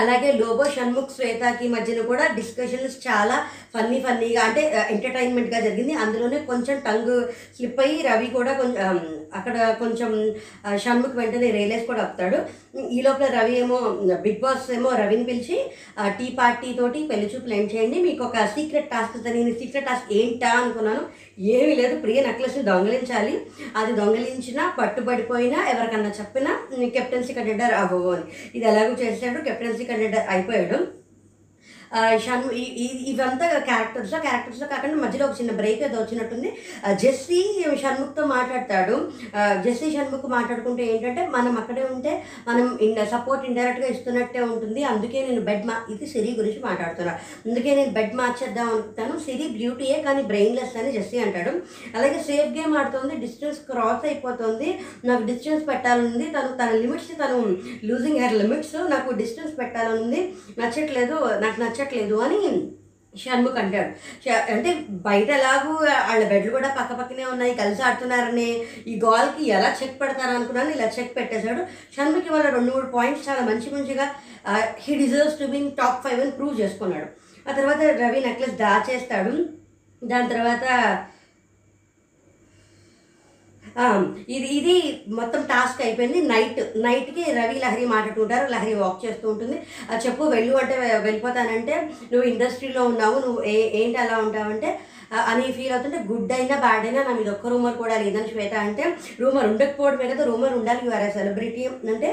అలాగే 0.02 0.30
లోబో 0.40 0.64
షణ్ముఖ్ 0.76 1.12
శ్వేతకి 1.16 1.66
మధ్యన 1.74 2.04
కూడా 2.12 2.24
డిస్కషన్స్ 2.38 2.96
చాలా 3.08 3.36
ఫన్నీ 3.74 3.98
ఫన్నీగా 4.06 4.42
అంటే 4.48 4.62
ఎంటర్టైన్మెంట్గా 4.94 5.60
జరిగింది. 5.66 5.94
అందులోనే 6.04 6.38
కొంచెం 6.48 6.78
టంగ్ 6.88 7.12
స్లిప్ 7.58 7.82
అయ్యి 7.84 8.00
రవి 8.08 8.30
కూడా 8.38 8.54
కొంచెం 8.62 8.96
అక్కడ 9.40 9.56
కొంచెం 9.82 10.12
షణ్ముఖ్ 10.84 11.18
వెంటనే 11.20 11.50
రియలైజ్ 11.58 11.86
కూడా 11.90 12.02
అవుతాడు. 12.06 12.40
ఈ 12.92 13.00
లోపల 13.02 13.28
రవి 13.38 13.54
ఏమో 13.60 13.78
బిగ్ 14.26 14.42
బాస్ 14.42 14.66
ఏమో 14.72 14.90
రవిని 15.00 15.26
పిలిచి 15.30 15.58
టీ 16.20 16.28
పార్టీ 16.40 16.74
తోటి 16.80 17.00
పెళ్ళి 17.12 17.28
చూపులు 17.32 17.54
ఎండ్ 17.54 17.74
చేయండి 17.76 17.98
మీకు 18.02 18.24
ఒక 18.24 18.44
సీక్రెట్ 18.56 18.92
టాస్క్ 18.92 19.18
నేను 19.38 19.54
సీక్రెట్ 19.62 19.88
టాస్క్ 19.88 20.14
ఏంటా 20.20 20.50
అనుకున్నాను. 20.60 21.04
ఏమీ 21.56 21.74
లేదు 21.82 21.96
ప్రియ 22.04 22.22
నెక్లెస్ని 22.28 22.64
దొంగలించాలి. 22.64 23.34
అది 23.76 23.92
దొంగలించినా 24.02 24.66
పట్టుబడిపోయినా 24.80 25.58
ఎవరికన్నా 25.74 26.12
చెప్పినా 26.20 26.54
కెప్టెన్సీ 26.98 27.34
కంటెండర్ 27.34 27.76
అవ్వవు 27.82 28.12
అని. 28.12 28.26
ఇది 28.56 28.66
ఎలాగో 28.66 28.96
చేశాడు 29.04 29.42
కెప్టెన్సీ 29.50 29.86
కంటెండర్ 29.92 30.30
అయిపోయాడు. 30.36 30.80
షను 32.18 32.52
ఇవంతా 33.08 33.60
క్యారెక్టర్స్ 33.60 34.12
క్యారెక్టర్స్ 34.12 34.60
కాకుండా 34.60 34.96
మధ్యలో 34.96 35.26
ఒక 35.26 35.42
చిన్న 35.42 35.52
బ్రేక్ 35.52 35.84
ఏదో 35.84 36.02
వచ్చినట్టుంది. 36.02 36.54
ఆ, 36.86 36.94
జెస్సీ 36.94 37.66
షణ్ముఖ్తో 37.82 38.26
మాట్లాడతాడు. 38.26 39.12
ఆ, 39.36 39.62
జెస్సీ 39.66 39.92
షణ్ముఖ్ 39.92 40.28
మాట్లాడుకుంటే 40.28 40.86
ఏంటంటే 40.86 41.28
మనం 41.28 41.58
అక్కడే 41.58 41.84
ఉంటే 41.84 42.24
మనం 42.48 42.78
ఇన్ 42.82 42.96
సపోర్ట్ 43.08 43.46
ఇండైరెక్ట్గా 43.46 43.88
ఇస్తున్నట్టే 43.88 44.40
ఉంటుంది. 44.40 44.84
అందుకే 44.84 45.28
నేను 45.28 45.42
బెడ్ 45.42 45.66
మా 45.66 45.82
ఇది 45.92 46.08
సిరి 46.08 46.36
గురించి 46.38 46.60
మాట్లాడుతున్నా. 46.60 47.14
అందుకే 47.48 47.76
నేను 47.76 47.92
బెడ్ 47.92 48.16
మార్చేద్దాం 48.16 48.70
అనుకుంటాను. 48.70 49.20
సిరి 49.20 49.48
బ్యూటీయే 49.48 50.02
కానీ 50.02 50.24
బ్రెయిన్లెస్ 50.24 50.78
అని 50.78 50.92
జెస్సీ 50.92 51.20
అంటాడు. 51.20 51.50
అలాగే 51.98 52.24
సేఫ్ 52.28 52.60
గేమ్ 52.60 52.78
ఆడుతుంది. 52.78 53.16
డిస్టెన్స్ 53.16 53.60
క్రాస్ 53.60 54.06
అయిపోతుంది. 54.06 54.80
నాకు 55.06 55.24
డిస్టెన్స్ 55.24 55.68
పెట్టాలనుంది. 55.68 56.26
తను 56.26 56.48
తన 56.48 56.70
లిమిట్స్ 56.72 57.08
తను 57.08 57.58
లూజింగ్ 57.84 58.18
హెర్ 58.18 58.34
లిమిట్స్ 58.34 58.90
నాకు 58.90 59.14
డిస్టెన్స్ 59.14 59.58
పెట్టాలనుంది. 59.58 60.34
నచ్చట్లేదు. 60.60 61.14
నాకు 61.14 61.62
నచ్చ 61.62 61.77
నచ్చట్లేదు 61.80 62.16
అని 62.16 62.72
షణ్ముఖ్ 63.18 63.58
అంటాడు. 63.58 63.90
ష- 64.26 64.52
అంటే 64.52 64.86
బయట 64.90 65.30
ఎలాగూ 65.30 65.74
వాళ్ళ 65.74 66.28
బెడ్లు 66.28 66.52
కూడా 66.52 66.76
పక్క 66.80 66.94
పక్కనే 66.94 67.26
ఉన్నాయి 67.26 67.56
కలిసి 67.56 67.82
ఆడుతున్నారని 67.82 68.64
ఈ 68.88 69.02
గోల్కి 69.06 69.50
ఎలా 69.50 69.76
చెక్ 69.84 70.02
పెడతారనుకున్నాను 70.02 70.70
ఇలా 70.70 70.92
చెక్ 71.00 71.16
పెట్టేశాడు. 71.16 71.64
షణ్ముఖ్ 71.98 72.32
వాళ్ళ 72.32 72.50
రెండు 72.50 72.72
మూడు 72.72 72.86
పాయింట్స్ 72.86 73.30
చాలా 73.30 73.42
మంచి 73.42 73.70
మంచిగా 73.72 74.10
he 74.80 74.96
deserves 74.96 75.40
to 75.40 75.46
be in 75.46 75.72
top 75.72 76.08
five 76.08 76.22
అని 76.22 76.32
ప్రూవ్ 76.32 76.62
చేసుకున్నాడు. 76.62 77.06
ఆ 77.50 77.54
తర్వాత 77.54 77.78
రవి 77.78 78.20
నెక్లెస్ 78.20 78.52
దాచేస్తాడు. 78.52 79.46
దాని 80.04 80.30
తర్వాత 80.30 80.64
ఇది 84.30 84.48
ఇది 84.48 84.76
మొత్తం 85.08 85.42
టాస్క్ 85.42 85.82
అయిపోయింది. 85.82 86.22
నైట్ 86.22 86.60
నైట్కి 86.78 87.24
రవి 87.32 87.60
లహరి 87.60 87.86
మాట్లాడుకుంటారు 87.86 88.52
లహరి 88.52 88.74
వాక్ 88.74 89.06
చేస్తూ 89.06 89.30
ఉంటుంది. 89.30 89.58
చెప్పు 90.06 90.24
వెళ్ళు 90.24 90.56
అంటే 90.58 90.78
వెళ్ళిపోతానంటే 91.04 91.90
నువ్వు 92.14 92.30
ఇండస్ట్రీలో 92.30 92.84
ఉన్నావు 92.84 93.20
నువ్వు 93.20 93.44
ఏ 93.44 93.82
ఏంటి 93.82 93.98
అలా 93.98 94.18
ఉంటావంటే 94.18 94.80
అని 95.26 95.52
ఫీల్ 95.52 95.74
అవుతుంటే 95.74 96.00
గుడ్ 96.12 96.32
అయినా 96.32 96.56
బ్యాడ్ 96.60 96.86
అయినా 96.86 97.04
నా 97.04 97.14
మీద 97.14 97.30
ఒక్క 97.30 97.48
రూమర్ 97.48 97.76
కూడా 97.76 97.98
లేదని 97.98 98.28
శ్వేత 98.28 98.54
అంటే 98.54 98.94
రూమర్ 99.20 99.46
ఉండకపోవడమే 99.46 100.08
కదా 100.08 100.26
రూమర్ 100.26 100.54
ఉండాలి. 100.54 100.80
యు 100.86 100.92
సెలబ్రిటీ 101.14 101.66
అంటే 101.66 102.10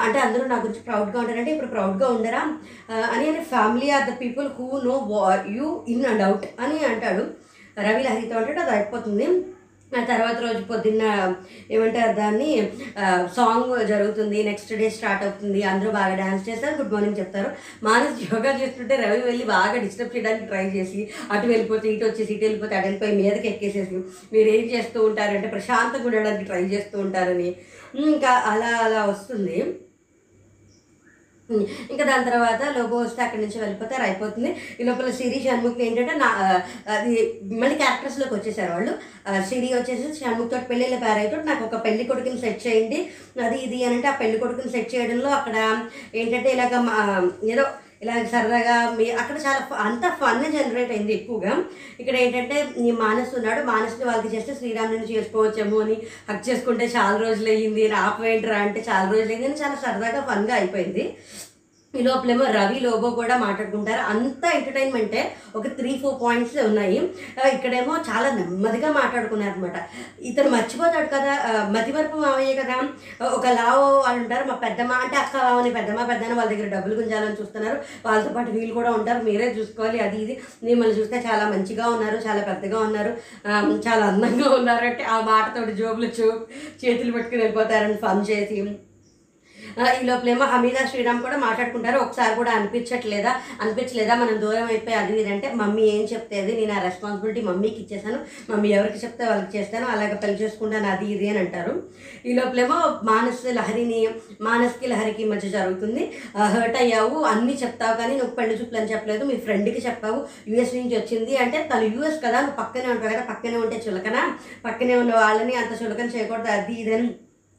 అంటే 0.00 0.18
అందరూ 0.18 0.46
నా 0.46 0.56
గురించి 0.56 0.80
ప్రౌడ్గా 0.80 1.20
ఉంటారంటే 1.20 1.50
ఇప్పుడు 1.50 1.70
ప్రౌడ్గా 1.70 2.08
ఉండరా? 2.08 2.42
అని 2.90 3.28
అని 3.28 3.44
family 3.44 3.90
are 3.90 4.10
the 4.10 4.20
people 4.20 4.48
who 4.58 4.80
know 4.84 4.96
you 5.48 5.84
in 5.88 6.06
and 6.06 6.22
out 6.22 6.44
అని 6.60 6.84
అంటాడు. 6.84 7.24
రవి 7.80 8.02
లహరితో 8.02 8.36
అంటే 8.36 8.52
అది 8.52 8.70
అయిపోతుంది. 8.70 9.26
ఆ 9.98 10.00
తర్వాత 10.10 10.36
రోజు 10.44 10.60
పొద్దున్న 10.70 11.02
ఏమంటారు 11.74 12.12
దాన్ని? 12.20 12.48
సాంగ్ 13.36 13.72
జరుగుతుంది 13.90 14.38
నెక్స్ట్ 14.48 14.72
డే 14.80 14.86
స్టార్ట్ 14.96 15.24
అవుతుంది 15.26 15.60
అందరూ 15.72 15.90
బాగా 15.98 16.14
డ్యాన్స్ 16.20 16.48
చేస్తారు 16.48 16.74
గుడ్ 16.80 16.92
మార్నింగ్ 16.94 17.20
చెప్తారు. 17.20 17.50
మానస్ 17.88 18.18
యోగా 18.24 18.52
చేస్తుంటే 18.62 18.96
రవి 19.04 19.22
వెళ్ళి 19.28 19.44
బాగా 19.52 19.76
డిస్టర్బ్ 19.84 20.14
చేయడానికి 20.16 20.48
ట్రై 20.52 20.64
చేసి 20.76 21.00
అటు 21.30 21.46
వెళ్ళిపోతే 21.46 21.88
ఇటు 21.94 22.04
వచ్చేసి 22.04 22.30
ఇటు 22.34 22.44
వెళ్ళిపోతే 22.44 22.74
అటు 22.76 22.86
వెళ్ళిపోయి 22.86 23.16
మీదకి 23.22 23.48
ఎక్కేసేసి 23.52 23.96
మీరు 24.34 24.48
ఏం 24.56 24.66
చేస్తూ 24.74 25.00
ఉంటారంటే 25.08 25.48
ప్రశాంతంగా 25.48 26.08
ఉండడానికి 26.10 26.48
ట్రై 26.50 26.62
చేస్తూ 26.74 26.98
ఉంటారని. 27.06 27.50
ఇంకా 28.08 28.32
అలా 28.52 28.70
అలా 28.86 29.00
వస్తుంది. 29.04 29.58
ఇంకా 31.90 32.04
దాని 32.04 32.24
తర్వాత 32.24 32.78
లోగో 32.78 32.96
వస్తే 32.96 33.22
అక్కడి 33.22 33.42
నుంచి 33.42 33.60
వెళ్ళిపోతారు 33.60 34.02
అయిపోతుంది. 34.02 34.56
ఈ 34.80 34.84
లోపల 34.84 35.10
సిరి 35.10 35.42
షణ్ముఖ్ 35.44 35.80
ఏంటంటే 35.80 36.12
నా 36.14 36.26
అది 36.88 37.40
మళ్ళీ 37.42 37.76
క్యారెక్టర్స్లోకి 37.76 38.34
వచ్చేసారు 38.34 38.72
వాళ్ళు. 38.72 38.98
ఆ, 39.28 39.40
సిరి 39.40 39.66
వచ్చేసి 39.66 40.24
షణ్ముఖ్ 40.24 40.50
తోటి 40.50 40.64
పెళ్ళిళ్ళ 40.64 41.04
అయితే 41.04 41.36
నాకు 41.36 41.64
ఒక 41.64 41.84
పెళ్ళి 41.84 42.04
కొడుకుని 42.04 42.40
సెట్ 42.40 42.66
చేయండి. 42.66 43.08
అది 43.44 43.58
ఇది 43.58 43.84
అని 43.84 43.94
అంటే 43.94 44.08
ఆ 44.08 44.14
పెళ్ళి 44.16 44.38
కొడుకుని 44.38 44.72
సెట్ 44.72 44.94
చేయడంలో 44.94 45.30
అక్కడ 45.30 45.86
ఏంటంటే 46.14 46.50
ఇలాగ 46.50 46.76
మా- 46.76 47.50
ఏదో 47.50 47.64
ఇలా 48.04 48.14
సరదాగా 48.32 48.76
మీ 48.96 49.04
అక్కడ 49.10 49.36
చాలా 49.46 49.60
అంతా 49.86 50.08
ఫన్ 50.22 50.42
జనరేట్ 50.54 50.92
అయింది 50.94 51.12
ఎక్కువగా. 51.12 51.52
ఇక్కడ 52.00 52.16
ఏంటంటే 52.16 52.56
ఈ 52.86 52.90
మానసు 53.02 53.36
ఉన్నాడు. 53.36 53.60
మానసుని 53.66 54.06
వాళ్ళకి 54.10 54.32
చేస్తే 54.36 54.54
శ్రీరాముని 54.54 55.10
చేసుకోవచ్చేమో 55.12 55.78
అని 55.84 55.96
హక్ 56.30 56.46
చేసుకుంటే 56.48 56.86
చాలా 56.96 57.16
రోజులు 57.24 57.50
అయ్యింది 57.54 57.86
ఆపవేంట్రా 58.06 58.58
అంటే 58.66 58.84
చాలా 58.88 59.06
రోజులు 59.12 59.32
అయింది 59.32 59.48
అని 59.50 59.60
చాలా 59.62 59.76
సరదాగా 59.84 60.20
ఫన్గా 60.30 60.54
అయిపోయింది. 60.54 61.04
ఈ 61.98 62.02
లోపలేమో 62.08 62.44
రవి 62.56 62.78
లోబో 62.84 63.08
కూడా 63.18 63.34
మాట్లాడుకుంటారు. 63.44 64.02
అంత 64.12 64.44
ఎంటర్టైన్మెంటే 64.58 65.20
ఒక 65.58 65.66
త్రీ 65.78 65.92
ఫోర్ 66.02 66.16
పాయింట్స్ 66.22 66.56
ఉన్నాయి. 66.68 66.98
ఇక్కడేమో 67.56 67.94
చాలా 68.08 68.28
నెమ్మదిగా 68.38 68.90
మాట్లాడుకున్నారు 69.00 69.52
అనమాట 69.54 69.76
ఇతను 70.30 70.50
మర్చిపోతాడు 70.56 71.08
కదా 71.16 71.32
మతివరపు 71.74 72.18
మామయ్య 72.24 72.54
కదా. 72.62 72.76
ఒక 73.38 73.46
లావో 73.58 73.86
వాళ్ళు 74.06 74.20
ఉంటారు 74.22 74.44
మా 74.50 74.56
పెద్దమ్మ 74.64 74.92
అంటే 75.04 75.16
అక్క 75.22 75.34
మామని 75.46 75.72
పెద్దమ్మ 75.78 76.06
పెద్దన్న 76.12 76.34
వాళ్ళ 76.38 76.50
దగ్గర 76.52 76.68
డబ్బులు 76.76 76.98
గుంజాలని 77.00 77.38
చూస్తున్నారు. 77.40 77.78
వాళ్ళతో 78.06 78.32
పాటు 78.36 78.50
వీళ్ళు 78.56 78.72
కూడా 78.78 78.92
ఉంటారు 78.98 79.22
మీరే 79.28 79.48
చూసుకోవాలి 79.58 80.00
అది 80.06 80.18
ఇది. 80.24 80.36
మిమ్మల్ని 80.68 80.96
చూస్తే 81.00 81.18
చాలా 81.28 81.44
మంచిగా 81.54 81.86
ఉన్నారు 81.96 82.18
చాలా 82.26 82.42
పెద్దగా 82.50 82.80
ఉన్నారు 82.88 83.12
చాలా 83.86 84.04
అందంగా 84.12 84.48
ఉన్నారు 84.58 84.84
అంటే 84.90 85.04
ఆ 85.14 85.18
మాటతోటి 85.30 85.74
జోబులు 85.82 86.10
చూ 86.18 86.26
చేతులు 86.82 87.12
పెట్టుకుని 87.16 87.42
వెళ్ళిపోతారని 87.42 87.98
ఫన్ 88.04 88.24
చేసి. 88.30 88.58
ఈ 90.00 90.04
లోపలేమో 90.08 90.44
హమీదా 90.52 90.82
శ్రీరామ్ 90.90 91.20
కూడా 91.26 91.36
మాట్లాడుకుంటారు. 91.44 91.98
ఒకసారి 92.04 92.34
కూడా 92.40 92.50
అనిపించట్లేదా? 92.58 93.32
అనిపించలేదా? 93.62 94.14
మనం 94.14 94.34
దూరం 94.44 94.66
అయిపోయి 94.72 94.96
అది 95.00 95.14
ఇది 95.20 95.30
అంటే 95.34 95.48
మమ్మీ 95.60 95.84
ఏం 95.94 96.02
చెప్తేది? 96.12 96.52
నేను 96.60 96.72
ఆ 96.78 96.82
రెస్పాన్సిబిలిటీ 96.88 97.40
మమ్మీకి 97.48 97.80
ఇచ్చేసాను 97.82 98.18
మమ్మీ 98.50 98.68
ఎవరికి 98.78 98.98
చెప్తే 99.04 99.24
వాళ్ళకి 99.30 99.52
చేస్తాను. 99.56 99.86
అలాగే 99.94 100.16
పెళ్ళి 100.24 100.38
చేసుకుంటాను 100.42 100.88
అది 100.94 101.06
ఇది 101.14 101.28
అని 101.30 101.40
అంటారు. 101.44 101.74
ఈ 102.28 102.32
లోపలేమో 102.38 102.78
మానస్ 103.10 103.42
లహరిని 103.58 104.00
మానస్కి 104.48 104.86
లహరికి 104.92 105.24
మధ్య 105.32 105.50
జరుగుతుంది. 105.56 106.04
హర్ట్ 106.56 106.78
అయ్యావు 106.82 107.18
అన్నీ 107.32 107.56
చెప్తావు 107.64 107.96
కానీ 108.02 108.14
నువ్వు 108.20 108.34
పెళ్ళి 108.40 108.56
చూపులు 108.60 108.80
అని 108.82 108.92
చెప్పలేదు. 108.94 109.24
మీ 109.32 109.36
ఫ్రెండ్కి 109.48 109.82
చెప్పావు 109.88 110.20
యూఎస్ 110.52 110.74
నుంచి 110.78 110.96
వచ్చింది 111.00 111.34
అంటే 111.44 111.60
తను 111.72 111.86
యూఎస్ 111.94 112.18
కదా 112.26 112.38
నువ్వు 112.40 112.58
పక్కనే 112.62 112.88
ఉంటావు 112.94 113.12
కదా 113.14 113.24
పక్కనే 113.32 113.58
ఉంటే 113.64 113.78
చులకన? 113.86 114.18
పక్కనే 114.66 114.96
ఉన్న 115.02 115.14
వాళ్ళని 115.22 115.54
అంత 115.62 115.72
చులకన 115.82 116.08
చేయకూడదు 116.16 116.50
అది 116.56 116.74
ఇది 116.82 116.94
అని 116.96 117.08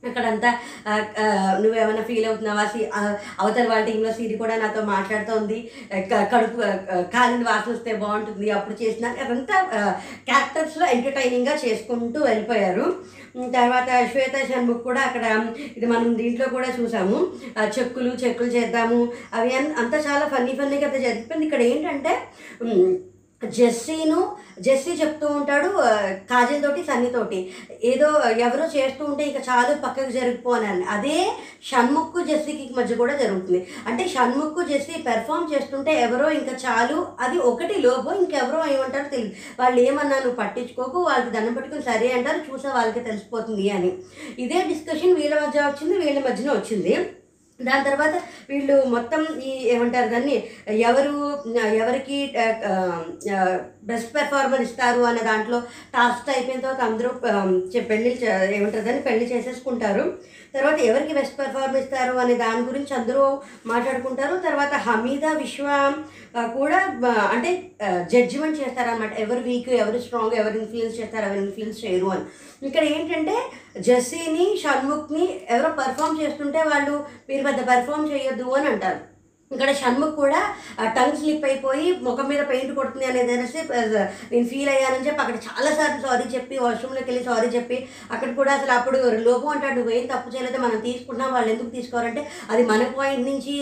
అక్కడంతా 0.07 0.53
నువ్వేమైనా 1.59 2.01
ఫీల్ 2.01 2.25
అవుతున్నావా? 2.25 2.65
సి 2.65 2.89
అవతల 3.39 3.69
వాళ్ళ 3.69 3.85
టీంలో 3.85 4.11
సిరి 4.11 4.37
కూడా 4.37 4.55
నాతో 4.55 4.81
మాట్లాడుతోంది. 4.81 5.71
కడుపు 6.11 6.57
కాలిని 7.13 7.43
వాసిస్తే 7.43 7.51
వాసన 7.51 7.71
వస్తే 7.71 7.93
బాగుంటుంది 7.93 8.51
అప్పుడు 8.51 8.83
చేసిన 8.83 9.07
అదంతా 9.07 9.61
క్యారెక్టర్స్లో 10.25 10.87
ఎంటర్టైనింగ్గా 10.87 11.55
చేసుకుంటూ 11.55 12.23
వెళ్ళిపోయారు. 12.23 12.95
తర్వాత 13.37 14.09
శ్వేత 14.11 14.49
షణ్ముఖ్ 14.49 14.83
కూడా 14.83 15.01
అక్కడ 15.01 15.47
ఇది 15.77 15.85
మనం 15.85 16.17
దీంట్లో 16.17 16.49
కూడా 16.49 16.67
చూసాము. 16.81 17.27
చెక్కులు 17.79 18.09
చెక్కులు 18.09 18.49
చేద్దాము. 18.49 19.07
అవి 19.33 19.55
అన్- 19.55 19.73
అంతా 19.73 19.97
చాలా 19.97 20.27
ఫన్నీ 20.27 20.51
ఫన్నీగా 20.51 20.87
అయితే 20.87 20.99
జరిగిపోయింది 20.99 21.45
ఇక్కడ 21.45 21.61
ఏంటంటే 21.61 22.19
జెస్సీను 23.41 24.19
జెస్సీ 24.65 24.91
చెప్తూ 24.91 25.27
ఉంటాడు 25.27 25.69
కాజల్ 26.29 26.61
తోటి 26.63 26.81
సన్నీ 26.89 27.09
తోటి 27.15 27.39
ఏదో 27.91 28.07
ఎవరో 28.45 28.65
చేస్తూ 28.75 29.01
ఉంటే 29.05 29.23
ఇక 29.29 29.39
చాలు 29.47 29.73
పక్కకు 29.85 30.11
జరిగిపోనని 30.17 30.85
అదే 30.95 31.17
షణ్ముఖ్ 31.69 32.15
జెస్సీకి 32.29 32.73
మధ్య 32.77 32.95
కూడా 33.01 33.15
జరుగుతుంది. 33.23 33.59
అంటే 33.87 34.03
షణ్ముఖ్ 34.13 34.61
జెస్సీ 34.71 34.95
పెర్ఫామ్ 35.07 35.51
చేస్తుంటే 35.53 35.93
ఎవరో 36.05 36.29
ఇంకా 36.39 36.55
చాలు 36.65 36.97
అది 37.25 37.37
ఒకటి 37.51 37.75
లోపు 37.87 38.15
ఇంకెవరో 38.21 38.61
ఏమంటారో 38.75 39.09
తెలియదు 39.15 39.35
వాళ్ళు 39.59 39.81
ఏమన్నా 39.81 40.17
నువ్వు 40.23 40.39
పట్టించుకోకు 40.41 40.97
వాళ్ళకి 41.09 41.33
దండం 41.35 41.53
పెట్టుకుని 41.57 41.87
సరే 41.91 42.09
అంటారు 42.19 42.41
చూసే 42.49 42.71
వాళ్ళకి 42.77 43.03
తెలిసిపోతుంది 43.09 43.67
అని. 43.69 43.91
ఇదే 44.45 44.61
డిస్కషన్ 44.71 45.19
వీళ్ళ 45.21 45.35
మధ్య 45.43 45.67
వచ్చింది 45.67 45.97
వీళ్ళ 46.05 46.19
మధ్యన 46.29 46.51
వచ్చింది. 46.57 46.95
దాని 47.59 47.83
తర్వాత 47.83 48.15
వీళ్ళు 48.49 48.75
మొత్తం 48.85 49.21
ఈ 49.41 49.51
ఏమంటారు 49.67 50.09
దాన్ని 50.09 50.37
ఎవరు 50.79 51.13
ఎవరికి 51.73 52.17
బెస్ట్ 53.85 54.15
పెర్ఫార్మర్ 54.15 54.61
ఇస్తారు 54.61 55.01
అనే 55.01 55.19
దాంట్లో 55.19 55.59
టాస్క్ 55.95 56.29
అయిపోయిన 56.29 56.59
తర్వాత 56.59 56.81
అందరూ 56.81 57.09
పెళ్ళి 57.81 58.19
చే- 58.23 58.51
ఏమంటారు 58.51 59.01
పెళ్ళి 59.01 59.25
చేసేసుకుంటారు. 59.25 60.13
తర్వాత 60.53 60.79
ఎవరికి 60.79 61.13
బెస్ట్ 61.13 61.39
పెర్ఫార్మ్ 61.39 61.77
ఇస్తారు 61.77 62.17
అనే 62.17 62.33
దాని 62.33 62.61
గురించి 62.61 62.93
అందరూ 62.93 63.41
మాట్లాడుకుంటారు. 63.65 64.37
తర్వాత 64.37 64.73
హమీదా 64.73 65.33
విశ్వ 65.33 65.93
కూడా 66.37 66.77
అంటే 67.31 67.71
జడ్జిమెంట్ 68.13 68.61
చేస్తారన్నమాట. 68.61 69.19
ఎవరు 69.19 69.39
వీక్ 69.39 69.69
ఎవరు 69.69 69.99
స్ట్రాంగ్ 69.99 70.33
ఎవరు 70.33 70.57
ఇన్ఫ్లుయెన్స్ 70.57 70.99
చేస్తారు 70.99 71.25
ఎవరు 71.25 71.39
ఇన్ఫ్లుయెన్స్ 71.39 71.85
చేయరు 71.85 72.05
అని. 72.05 72.21
ఇక్కడ 72.67 72.83
ఏంటంటే 72.83 73.43
జస్సీని 73.79 74.61
షణ్ముఖ్ని 74.63 75.41
ఎవరో 75.49 75.69
పర్ఫామ్ 75.69 76.21
చేస్తుంటే 76.21 76.59
వాళ్ళు 76.59 77.05
మీరు 77.29 77.43
పెద్ద 77.43 77.61
పర్ఫామ్ 77.61 78.13
చేయొద్దు 78.13 78.49
అని 78.49 78.67
అంటారు. 78.67 79.14
ఇక్కడ 79.51 79.71
షణ్ముఖ్ 79.79 80.15
కూడా 80.21 80.39
టంగ్ 80.95 81.17
స్లిప్ 81.17 81.43
అయిపోయి 81.49 81.87
ముఖం 82.05 82.25
మీద 82.29 82.41
పెయింట్ 82.49 82.71
కొడుతుంది 82.77 83.05
అనేది 83.09 83.31
అనేసి 83.33 83.59
నేను 84.31 84.45
ఫీల్ 84.51 84.71
అయ్యానని 84.71 85.05
చెప్పి 85.07 85.21
అక్కడ 85.23 85.37
చాలాసార్లు 85.47 85.99
సారీ 86.05 86.25
చెప్పి 86.35 86.55
వాష్రూమ్లోకి 86.63 87.07
వెళ్ళి 87.09 87.23
సారీ 87.27 87.49
చెప్పి 87.55 87.77
అక్కడ 88.13 88.29
కూడా 88.39 88.51
అసలు 88.57 88.73
అప్పుడు 88.77 88.97
లోపం 89.27 89.51
అంటాడు 89.53 89.77
నువ్వేం 89.79 90.05
తప్పు 90.13 90.33
చేయలేదు 90.35 90.59
మనం 90.65 90.79
తీసుకున్నా 90.87 91.27
వాళ్ళు 91.35 91.51
ఎందుకు 91.53 91.71
తీసుకోవాలంటే 91.77 92.23
అది 92.51 92.63
మన 92.71 92.89
పాయింట్ 92.97 93.29
నుంచి 93.29 93.55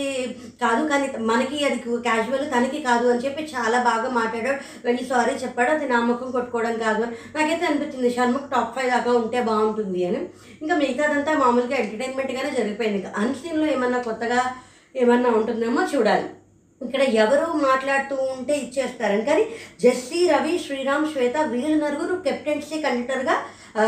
కాదు 0.64 0.82
కానీ 0.94 1.08
మనకి 1.32 1.60
అది 1.70 1.80
క్యాజువల్ 2.08 2.48
తనకి 2.56 2.82
కాదు 2.90 3.06
అని 3.14 3.24
చెప్పి 3.28 3.50
చాలా 3.56 3.80
బాగా 3.90 4.10
మాట్లాడాడు. 4.20 4.60
వెళ్ళి 4.88 5.06
సారీ 5.14 5.36
చెప్పాడు 5.46 5.72
అది 5.78 5.86
నా 5.94 6.00
ముఖం 6.10 6.32
కొట్టుకోవడం 6.32 6.76
కాదు 6.88 7.02
అని. 7.06 7.16
నాకైతే 7.38 7.66
అనిపించింది 7.70 8.12
షణ్ముఖ్ 8.18 8.52
టాప్ 8.56 8.76
ఫైవ్ 8.76 8.92
దాకా 8.96 9.14
ఉంటే 9.22 9.42
బాగుంటుంది 9.52 10.04
అని. 10.10 10.22
ఇంకా 10.64 10.76
మిగతాదంతా 10.84 11.34
మామూలుగా 11.46 11.78
ఎంటర్టైన్మెంట్గానే 11.84 12.52
జరిగిపోయింది. 12.60 13.00
ఇంకా 13.02 13.14
అన్సీన్లో 13.24 13.68
ఏమన్నా 13.78 14.02
కొత్తగా 14.10 14.42
ఏమన్నా 14.96 15.30
ఉంటుందేమో 15.30 15.88
చూడాలి. 15.96 16.30
ఇక్కడ 16.86 17.02
ఎవరు 17.02 17.52
మాట్లాడుతూ 17.54 18.16
ఉంటే 18.16 18.58
ఇచ్చేస్తారని. 18.58 19.26
కానీ 19.26 19.46
జెస్సీ 19.82 20.28
రవి 20.28 20.60
శ్రీరామ్ 20.60 21.14
శ్వేత 21.14 21.38
వీళ్ళు 21.38 21.86
నలుగురు 21.86 22.22
కెప్టెన్సీ 22.22 22.82
కండక్టర్గా 22.82 23.36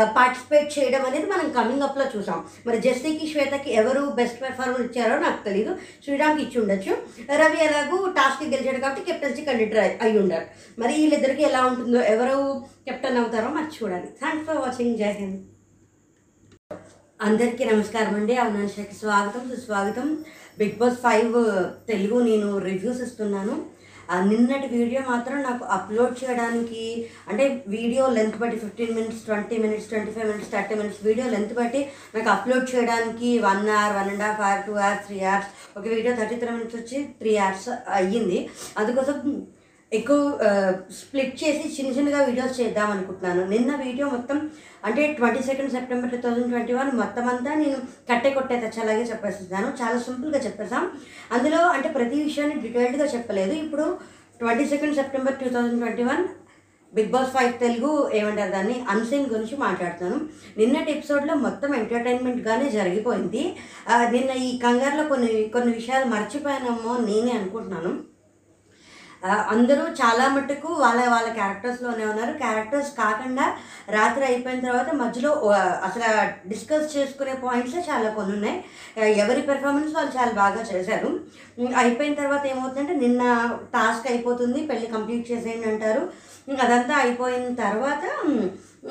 పార్టిసిపేట్ 0.04 0.78
చేయడం 0.78 1.06
అనేది 1.06 1.26
మనం 1.26 1.52
కమింగ్ 1.52 1.82
అప్లో 1.82 2.04
చూసాం. 2.16 2.44
మరి 2.66 2.78
జెస్సీకి 2.78 3.26
శ్వేతకి 3.26 3.74
ఎవరు 3.74 4.00
బెస్ట్ 4.00 4.42
పెర్ఫార్మెన్స్ 4.42 4.98
ఇచ్చారో 4.98 5.18
నాకు 5.18 5.44
తెలియదు 5.44 5.76
శ్రీరామ్కి 6.04 6.42
ఇచ్చి 6.42 6.60
ఉండొచ్చు. 6.60 6.96
రవి 7.36 7.64
ఎలాగూ 7.64 8.10
టాస్క్ 8.10 8.48
గెలిచాడు 8.48 8.76
కాబట్టి 8.76 9.12
కెప్టెన్సీ 9.12 9.42
కండక్టర్ 9.42 9.78
అయి- 9.78 10.02
అయి 10.02 10.18
ఉండాలి. 10.18 10.46
మరి 10.78 10.92
వీళ్ళిద్దరికి 10.92 11.42
ఎలా 11.42 11.66
ఉంటుందో 11.66 12.00
ఎవరు 12.00 12.64
కెప్టెన్ 12.84 13.18
అవుతారో 13.18 13.48
మరి 13.48 13.84
చూడాలి. 13.84 14.06
థ్యాంక్స్ 14.06 14.46
ఫర్ 14.46 14.56
వాచింగ్ 14.56 14.98
జై 14.98 15.12
హింద్ 15.12 15.42
అందరికీ 17.22 17.64
నమస్కారం 17.64 18.14
అండి. 18.14 18.36
అవునాన్షకి 18.36 18.94
స్వాగతం 18.94 19.56
సుస్వాగతం. 19.56 20.24
బిగ్ 20.60 20.76
బాస్ 20.82 21.00
ఫైవ్ 21.06 21.34
తెలుగు 21.92 22.18
నేను 22.28 22.50
రివ్యూస్ 22.68 23.02
ఇస్తున్నాను. 23.06 23.56
ఆ 24.12 24.16
నిన్నటి 24.30 24.66
వీడియో 24.74 25.00
మాత్రం 25.12 25.38
నాకు 25.46 25.64
అప్లోడ్ 25.76 26.12
చేయడానికి 26.20 26.82
అంటే 27.30 27.44
వీడియో 27.74 28.02
లెంత్ 28.16 28.36
బట్టి 28.42 28.56
fifteen 28.64 28.94
minutes 28.98 29.24
twenty 29.28 29.56
minutes 29.64 29.88
twenty 29.92 30.12
five 30.16 30.28
minutes 30.30 30.52
thirty 30.52 30.74
minutes 30.80 31.00
video 31.06 31.26
length 31.32 31.54
బట్టి 31.58 31.80
నాకు 32.14 32.30
అప్లోడ్ 32.34 32.70
చేయడానికి 32.72 33.30
one 33.48 33.64
hour 33.78 33.96
one 33.98 34.10
and 34.12 34.24
half 34.26 34.42
hour 34.48 34.62
two 34.68 34.74
hours 34.84 35.04
three 35.08 35.18
hours 35.32 35.50
ఒక 35.78 35.84
వీడియో 35.94 36.14
థర్టీ 36.20 36.38
త్రీ 36.42 36.50
మినిట్స్ 36.56 36.78
వచ్చి 36.80 37.00
త్రీ 37.22 37.34
అవర్స్ 37.46 37.68
అయ్యింది. 38.00 38.38
అందుకోసం 38.82 39.18
ఎక్కువ 39.92 40.20
స్ప్లిట్ 40.98 41.34
చేసి 41.42 41.64
చిన్న 41.74 41.90
చిన్నగా 41.96 42.20
వీడియోస్ 42.28 42.58
చేద్దాం 42.60 42.88
అనుకుంటున్నాను. 42.94 43.42
నిన్న 43.52 43.70
వీడియో 43.84 44.06
మొత్తం 44.14 44.38
అంటే 44.86 45.02
twenty 45.18 45.42
second 45.48 45.74
September 45.74 46.10
two 46.14 46.18
thousand 46.24 46.50
twenty 46.52 46.72
one 46.78 46.90
మొత్తం 47.02 47.26
అంతా 47.32 47.52
నేను 47.60 47.78
కట్టే 48.08 48.30
కొట్టే 48.38 48.56
తెచ్చలాగే 48.64 49.04
చెప్పేస్తున్నాను. 49.10 49.68
చాలా 49.80 49.98
సింపుల్గా 50.06 50.40
చెప్పేసాం 50.46 50.84
అందులో 51.36 51.60
అంటే 51.76 51.90
ప్రతి 51.98 52.18
విషయాన్ని 52.28 52.56
డీటెయిల్డ్గా 52.64 53.06
చెప్పలేదు. 53.14 53.54
ఇప్పుడు 53.64 53.86
twenty 54.40 54.66
second 54.72 54.98
September 55.00 55.38
two 55.42 55.50
thousand 55.54 55.80
twenty 55.82 56.06
one 56.10 56.24
big 56.92 57.12
boss 57.14 57.32
five 57.36 57.52
Telugu 57.62 57.92
ఏమంటారు 58.18 58.52
దాన్ని? 58.56 58.76
అన్సీన్ 58.92 59.30
గురించి 59.32 59.56
మాట్లాడుతాను 59.64 60.18
నిన్నటి 60.58 60.90
ఎపిసోడ్లో 60.96 61.34
మొత్తం 61.46 61.70
ఎంటర్టైన్మెంట్గానే 61.80 62.66
జరిగిపోయింది. 62.76 63.44
నిన్న 64.14 64.30
ఈ 64.48 64.50
కంగారులో 64.66 65.06
కొన్ని 65.14 65.32
కొన్ని 65.56 65.72
విషయాలు 65.78 66.06
మర్చిపోయానేమో 66.14 66.92
నేనే 67.08 67.32
అనుకుంటున్నాను. 67.38 67.92
అందరూ 69.24 69.82
చాలా 69.82 70.28
మట్టుకు 70.28 70.68
వాళ్ళ 70.72 71.08
వాళ్ళ 71.08 71.28
క్యారెక్టర్స్లోనే 71.32 72.04
ఉన్నారు. 72.04 72.32
క్యారెక్టర్స్ 72.38 72.90
కాకుండా 72.90 73.56
రాత్రి 73.88 74.24
అయిపోయిన 74.24 74.60
తర్వాత 74.60 74.90
మధ్యలో 74.94 75.30
అసలు 75.84 76.08
డిస్కస్ 76.48 76.96
చేసుకునే 76.96 77.34
పాయింట్సే 77.34 77.84
చాలా 77.90 78.10
కొన్ని 78.10 78.34
ఉన్నాయి. 78.34 78.64
ఎవరి 79.12 79.42
పెర్ఫార్మెన్స్ 79.42 79.94
వాళ్ళు 79.94 80.12
చాలా 80.18 80.32
బాగా 80.32 80.62
చేశారు. 80.62 81.20
అయిపోయిన 81.76 82.14
తర్వాత 82.14 82.46
ఏమవుతుందంటే 82.46 82.94
నిన్న 82.94 83.22
టాస్క్ 83.74 84.10
అయిపోతుంది 84.10 84.66
పెళ్ళి 84.66 84.86
కంప్లీట్ 84.86 85.30
చేసేయండి 85.32 85.68
అంటారు. 85.68 86.02
అదంతా 86.62 86.94
అయిపోయిన 86.94 87.54
తర్వాత 87.54 88.04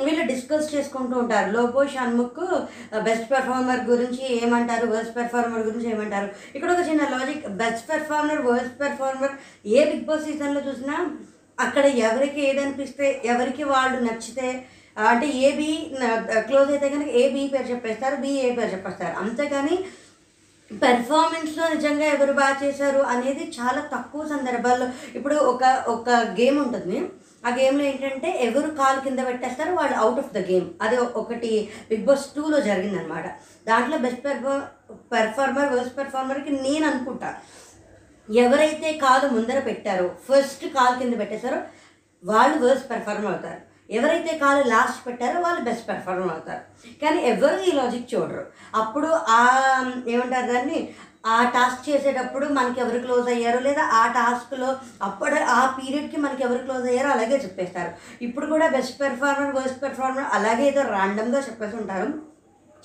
వీళ్ళు 0.03 0.23
డిస్కస్ 0.31 0.71
చేసుకుంటూ 0.75 1.15
ఉంటారు. 1.23 1.47
Lobo 1.55 1.81
Shanmukh 1.93 2.41
uh, 2.45 3.01
best 3.07 3.27
performer 3.33 3.81
గురించి 3.91 4.23
ఏమంటారు 4.41 4.85
వర్స్ట్ 4.93 5.15
పెర్ఫార్మర్ 5.19 5.67
గురించి 5.69 5.89
ఏమంటారు? 5.95 6.29
ఇక్కడ 6.55 6.69
ఒక 6.75 6.83
చిన్న 6.89 7.09
logic 7.15 7.45
best 7.63 7.85
performer 7.91 8.41
worst 8.49 8.77
performer 8.83 9.35
a 9.77 9.83
big 9.91 10.07
boss 10.09 10.25
సీజన్లో 10.27 10.63
చూసినా 10.69 10.95
అక్కడ 11.65 11.85
ఎవరికి 12.07 12.39
ఏదనిపిస్తే 12.49 13.07
ఎవరికి 13.33 13.65
వాళ్ళు 13.73 13.99
నచ్చితే 14.07 14.47
అంటే 15.11 15.27
ఏ 15.45 15.49
బి 15.59 15.69
క్లోజ్ 16.47 16.69
అయితే 16.73 16.87
కనుక 16.93 17.09
ఏ 17.21 17.23
బి 17.35 17.41
పేరు 17.53 17.67
చెప్పేస్తారు 17.71 18.15
బి 18.23 18.31
ఏ 18.47 18.49
పేరు 18.57 18.69
చెప్పేస్తారు. 18.75 19.15
అంతేకాని 19.23 19.75
పెర్ఫార్మెన్స్లో 20.71 21.65
నిజంగా 21.73 22.05
ఎవరు 22.15 22.33
బాగా 22.39 22.55
చేశారు 22.63 23.01
అనేది 23.13 23.43
చాలా 23.57 23.81
తక్కువ 23.95 24.23
సందర్భాల్లో. 24.33 24.87
ఇప్పుడు 25.17 25.35
ఒక 25.51 25.63
ఒక 25.95 26.09
గేమ్ 26.39 26.57
ఉంటుంది. 26.65 26.99
ఆ 27.45 27.49
గేమ్లో 27.57 27.83
ఏంటంటే 27.83 28.29
ఎవరు 28.47 28.69
కాలు 28.79 28.99
కింద 29.01 29.19
పెట్టేస్తారో 29.27 29.73
వాళ్ళు 29.75 29.95
అవుట్ 30.03 30.19
ఆఫ్ 30.19 30.33
ద 30.33 30.39
గేమ్ 30.49 30.67
అది 30.81 30.97
ఒకటి 31.21 31.51
బిగ్ 31.89 32.05
బాస్ 32.05 32.25
టూలో 32.35 32.59
జరిగిందనమాట 32.59 33.25
దాంట్లో 33.67 33.97
బెస్ట్ 33.97 34.23
పెర్ఫార్ 34.25 34.63
పెర్ఫార్మర్ 35.13 35.73
వర్స్ట్ 35.73 35.97
పెర్ఫార్మర్కి 35.97 36.51
నేను 36.65 36.85
అనుకుంటా. 36.87 37.29
ఎవరైతే 38.29 38.93
కాలు 38.93 39.27
ముందర 39.27 39.59
పెట్టారో 39.59 40.07
ఫస్ట్ 40.27 40.65
కాలు 40.77 40.95
కింద 40.99 41.15
పెట్టేశారో 41.19 41.59
వాళ్ళు 42.23 42.57
వర్స్ట్ 42.65 42.89
పెర్ఫార్మర్ 42.91 43.31
అవుతారు. 43.33 43.61
ఎవరైతే 43.89 44.37
కాలు 44.37 44.61
లాస్ట్ 44.69 45.01
పెట్టారో 45.07 45.41
వాళ్ళు 45.41 45.61
బెస్ట్ 45.61 45.87
పెర్ఫార్మర్ 45.89 46.31
అవుతారు. 46.31 46.63
కానీ 47.01 47.19
ఎవరు 47.31 47.57
ఈ 47.67 47.71
లాజిక్ 47.71 48.15
చూడరు. 48.15 48.45
అప్పుడు 48.75 49.07
ఆ 49.37 49.41
ఏమంటారు 50.07 50.47
దాన్ని? 50.53 50.79
ఆ 51.25 51.49
టాస్క్ 51.49 51.89
చేసేటప్పుడు 51.89 52.47
మనకి 52.47 52.81
ఎవరు 52.81 52.99
క్లోజ్ 52.99 53.29
అయ్యారో? 53.29 53.59
లేదా 53.59 53.81
ఆ 53.81 54.07
టాస్క్లో 54.07 54.75
అప్పుడు 55.01 55.35
ఆ 55.35 55.75
పీరియడ్కి 55.77 56.17
మనకి 56.17 56.43
ఎవరు 56.43 56.57
క్లోజ్ 56.57 56.87
అయ్యారో 56.87 57.09
అలాగే 57.09 57.37
చెప్పేస్తారు. 57.37 57.91
ఇప్పుడు 58.21 58.45
కూడా 58.45 58.67
బెస్ట్ 58.67 59.01
పెర్ఫార్మర్ 59.01 59.55
వర్స్ట్ 59.55 59.83
పెర్ఫార్మర్ 59.83 60.25
అలాగే 60.31 60.67
ఏదో 60.67 60.81
ర్యాండమ్గా 60.81 61.39
చెప్పేసి 61.39 61.75
ఉంటారు. 61.75 62.35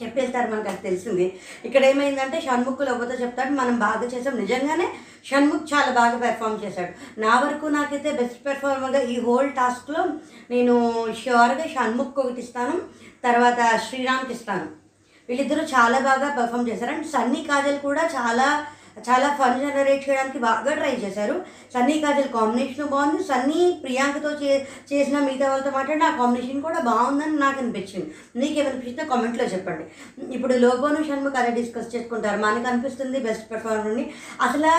చెప్పేస్తారు 0.03 0.51
మనకు 0.51 0.69
అది 0.69 0.77
తెలిసింది. 0.77 1.39
ఇక్కడ 1.65 1.85
ఏమైందంటే 1.85 2.41
షణ్ముఖ్ 2.41 2.83
లోపతో 2.83 3.15
చెప్తాడు 3.15 3.51
మనం 3.51 3.79
బాగా 3.79 4.05
చేసాం. 4.05 4.37
నిజంగానే 4.37 4.89
షణ్ముఖ్ 5.25 5.75
చాలా 5.75 5.91
బాగా 5.91 6.19
పెర్ఫామ్ 6.19 6.65
చేశాడు. 6.65 7.21
నా 7.21 7.41
వరకు 7.41 7.67
నాకైతే 7.67 8.13
బెస్ట్ 8.13 8.47
పెర్ఫార్మర్గా 8.47 9.01
ఈ 9.01 9.21
హోల్ 9.21 9.53
టాస్క్లో 9.53 10.05
నేను 10.51 11.05
ష్యూర్గా 11.23 11.67
షణ్ముఖ్ 11.75 12.19
ఒకటి 12.19 12.41
ఇస్తాను 12.41 12.81
తర్వాత 13.25 13.81
శ్రీరామ్కి 13.89 14.33
ఇస్తాను. 14.33 14.80
వీళ్ళిద్దరూ 15.31 15.65
చాలా 15.77 16.01
బాగా 16.11 16.29
పర్ఫామ్ 16.41 16.69
చేశారు. 16.73 16.93
అండ్ 16.97 17.09
సన్నీ 17.15 17.43
కాజల్ 17.53 17.81
కూడా 17.89 18.05
చాలా 18.19 18.49
చాలా 19.07 19.29
ఫన్ 19.39 19.61
జనరేట్ 19.61 20.03
చేయడానికి 20.07 20.39
బాగా 20.47 20.73
ట్రై 20.79 20.93
చేశారు. 21.03 21.35
సన్నీ 21.75 21.95
కాజల్ 22.05 22.29
కాంబినేషన్ 22.35 22.91
బాగుంది. 22.95 23.21
సన్నీ 23.29 23.61
ప్రియాంకతో 23.85 24.31
చే 24.41 24.51
చేసిన 24.91 25.17
మిగతా 25.27 25.47
వాళ్ళతో 25.51 25.71
మాట్లాడిన 25.77 26.09
ఆ 26.09 26.17
కాంబినేషన్ 26.21 26.65
కూడా 26.67 26.81
బాగుందని 26.89 27.37
నాకు 27.45 27.59
అనిపించింది. 27.63 28.09
మీకు 28.41 28.57
ఏమనిపించిందో 28.63 29.07
కామెంట్లో 29.13 29.47
చెప్పండి. 29.55 29.85
ఇప్పుడు 30.37 30.57
లోబోను 30.65 31.07
షణ్ముఖ్ 31.09 31.39
అలా 31.43 31.53
డిస్కస్ 31.61 31.93
చేసుకుంటారు. 31.95 32.41
మనకు 32.47 32.69
అనిపిస్తుంది 32.73 33.21
బెస్ట్ 33.29 33.49
పెర్ఫార్మర్ని 33.53 34.07
అసలు 34.49 34.73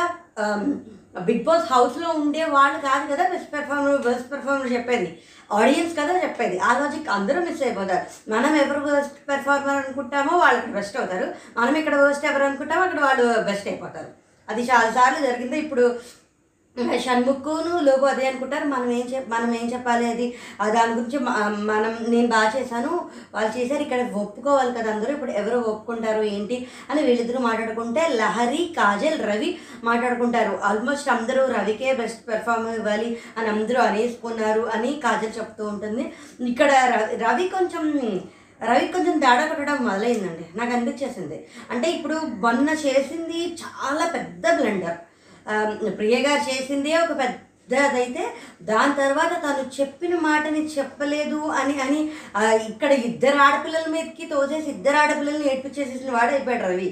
బిగ్ 1.30 1.46
బాస్ 1.48 1.72
హౌస్లో 1.74 2.10
ఉండే 2.24 2.44
వాళ్ళు 2.58 2.78
కాదు 2.90 3.06
కదా 3.14 3.24
బెస్ట్ 3.32 3.50
పెర్ఫార్మర్ 3.56 4.06
బెస్ట్ 4.10 4.30
పెర్ఫార్మర్ 4.34 4.74
చెప్పేది. 4.76 5.10
ఆడియన్స్ 5.52 6.00
కదా 6.00 6.14
చెప్పేది. 6.24 6.60
ఆ 6.60 6.78
లాజిక్ 6.78 7.10
అందరూ 7.10 7.40
మిస్ 7.42 7.64
అయిపోతారు. 7.64 8.32
మనం 8.32 8.56
ఎవరు 8.56 8.80
బెస్ట్ 8.80 9.30
పెర్ఫార్మర్ 9.30 9.86
అనుకుంటామో 9.86 10.38
వాళ్ళకి 10.38 10.68
బెస్ట్ 10.68 10.98
అవుతారు. 10.98 11.34
మనం 11.58 11.76
ఇక్కడ 11.76 12.08
బెస్ట్ 12.08 12.26
ఎవరు 12.26 12.44
అనుకుంటామో 12.44 12.82
అక్కడ 12.82 13.00
వాళ్ళు 13.00 13.42
బెస్ట్ 13.42 13.68
అయిపోతారు. 13.68 14.08
అది 14.50 14.62
చాలాసార్లు 14.62 15.28
జరిగింది. 15.28 15.60
ఇప్పుడు 15.60 16.00
షణ్ముఖును 16.80 17.80
లోపు 17.80 18.06
అదే 18.06 18.28
అనుకుంటారు. 18.28 18.66
మనం 18.66 18.92
ఏం 18.92 19.06
చెప్ 19.14 19.30
మనం 19.30 19.56
ఏం 19.56 19.74
చెప్పాలి 19.74 20.06
అది? 20.06 20.28
దాని 20.74 20.94
గురించి 20.94 21.20
మనం 21.70 21.98
నేను 22.10 22.28
బాగా 22.28 22.54
చేశాను. 22.60 23.10
వాళ్ళు 23.34 23.58
చేశారు. 23.58 23.82
ఇక్కడ 23.82 24.12
ఒప్పుకోవాలి 24.12 24.72
కదా 24.80 24.92
అందరూ. 24.94 25.14
ఇప్పుడు 25.14 25.32
ఎవరు 25.32 25.58
ఒప్పుకుంటారు 25.58 26.22
ఏంటి 26.22 26.68
అని 26.90 27.02
వీళ్ళిద్దరూ 27.02 27.40
మాట్లాడుకుంటే 27.40 28.08
లహరి 28.14 28.76
కాజల్ 28.78 29.20
రవి 29.30 29.58
మాట్లాడుకుంటారు. 29.84 30.60
ఆల్మోస్ట్ 30.64 31.10
అందరూ 31.10 31.46
రవికే 31.46 31.94
బెస్ట్ 31.94 32.28
పెర్ఫార్మర్ 32.28 32.76
ఇవ్వాలి 32.76 33.18
అని 33.38 33.48
అందరూ 33.48 33.82
అనేసుకున్నారు 33.82 34.62
అని 34.62 34.94
కాజల్ 35.04 35.38
చెప్తూ 35.40 35.68
ఉంటుంది. 35.68 36.14
ఇక్కడ 36.48 36.72
రవి 36.96 37.16
రవి 37.16 37.48
కొంచెం 37.48 37.84
రవి 38.64 38.88
కొంచెం 38.88 39.20
తేడా 39.20 39.46
కొట్టడం 39.46 39.78
మొదలైందండి. 39.86 40.58
నాకు 40.58 40.72
అనిపించేసింది. 40.74 41.48
అంటే 41.72 41.92
ఇప్పుడు 41.92 42.14
మొన్న 42.14 42.70
చేసింది 42.70 43.40
చాలా 43.62 44.06
పెద్ద 44.06 44.44
బ్లెండర్. 44.56 44.98
ప్రియ 46.00 46.18
గారు 46.28 46.44
చేసిందే 46.50 46.94
ఒక 47.04 47.14
పెద్దదైతే 47.22 48.24
దాని 48.70 48.94
తర్వాత 49.02 49.34
తను 49.44 49.66
చెప్పిన 49.80 50.14
మాటని 50.28 50.62
చెప్పలేదు 50.76 51.42
అని 51.60 51.76
అని 51.86 52.00
ఇక్కడ 52.70 52.92
ఇద్దరు 53.10 53.40
ఆడపిల్లల 53.48 53.88
మీదకి 53.96 54.26
తోసేసి 54.34 54.70
ఇద్దరు 54.76 55.00
ఆడపిల్లల్ని 55.04 55.48
ఏడ్పించేసేసిన 55.52 56.12
వాడు 56.18 56.32
అయిపోయాడు 56.36 56.66
రవి. 56.72 56.90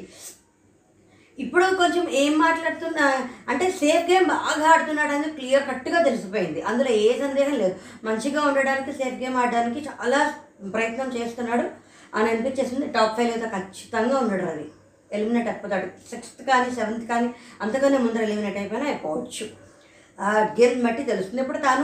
ఇప్పుడు 1.38 1.66
కొంచెం 1.82 2.06
ఏం 2.22 2.34
మాట్లాడుతున్నా 2.46 3.06
అంటే 3.52 3.66
సేఫ్ 3.82 4.08
గేమ్ 4.10 4.26
బాగా 4.32 4.66
ఆడుతున్నాడు 4.72 5.14
అనేది 5.16 5.36
క్లియర్ 5.38 5.68
కట్గా 5.70 6.00
తెలిసిపోయింది. 6.08 6.62
అందులో 6.70 6.92
ఏ 7.04 7.12
సందేహం 7.22 7.56
లేదు. 7.62 7.76
మంచిగా 8.08 8.42
ఉండడానికి 8.50 8.92
సేఫ్ 8.98 9.22
గేమ్ 9.22 9.38
ఆడడానికి 9.44 9.82
చాలా 9.90 10.20
ప్రయత్నం 10.74 11.10
చేస్తున్నాడు 11.18 11.66
అని 12.16 12.30
అనిపించేసింది. 12.32 12.88
టాప్ 12.98 13.16
ఫైవ్ 13.18 13.32
అయితే 13.36 13.50
ఖచ్చితంగా 13.56 14.18
ఉన్నాడు 14.24 14.46
రవి. 14.50 14.68
ఎలిమినేట్ 15.14 15.48
అయిపోతాడు. 15.48 15.86
సిక్స్త్ 15.86 16.44
కానీ 16.48 16.72
సెవెంత్ 16.72 17.08
కానీ 17.08 17.34
అంతకన్నా 17.62 18.00
ముందర 18.00 18.22
ఎలిమినేట్ 18.22 18.58
అయిపోయినా 18.58 18.88
అయిపోవచ్చు. 18.88 19.70
ఆ 20.22 20.48
గేమ్ 20.60 20.84
బట్టి 20.84 21.04
తెలుస్తుంది. 21.04 21.42
ఇప్పుడు 21.42 21.58
తను 21.58 21.84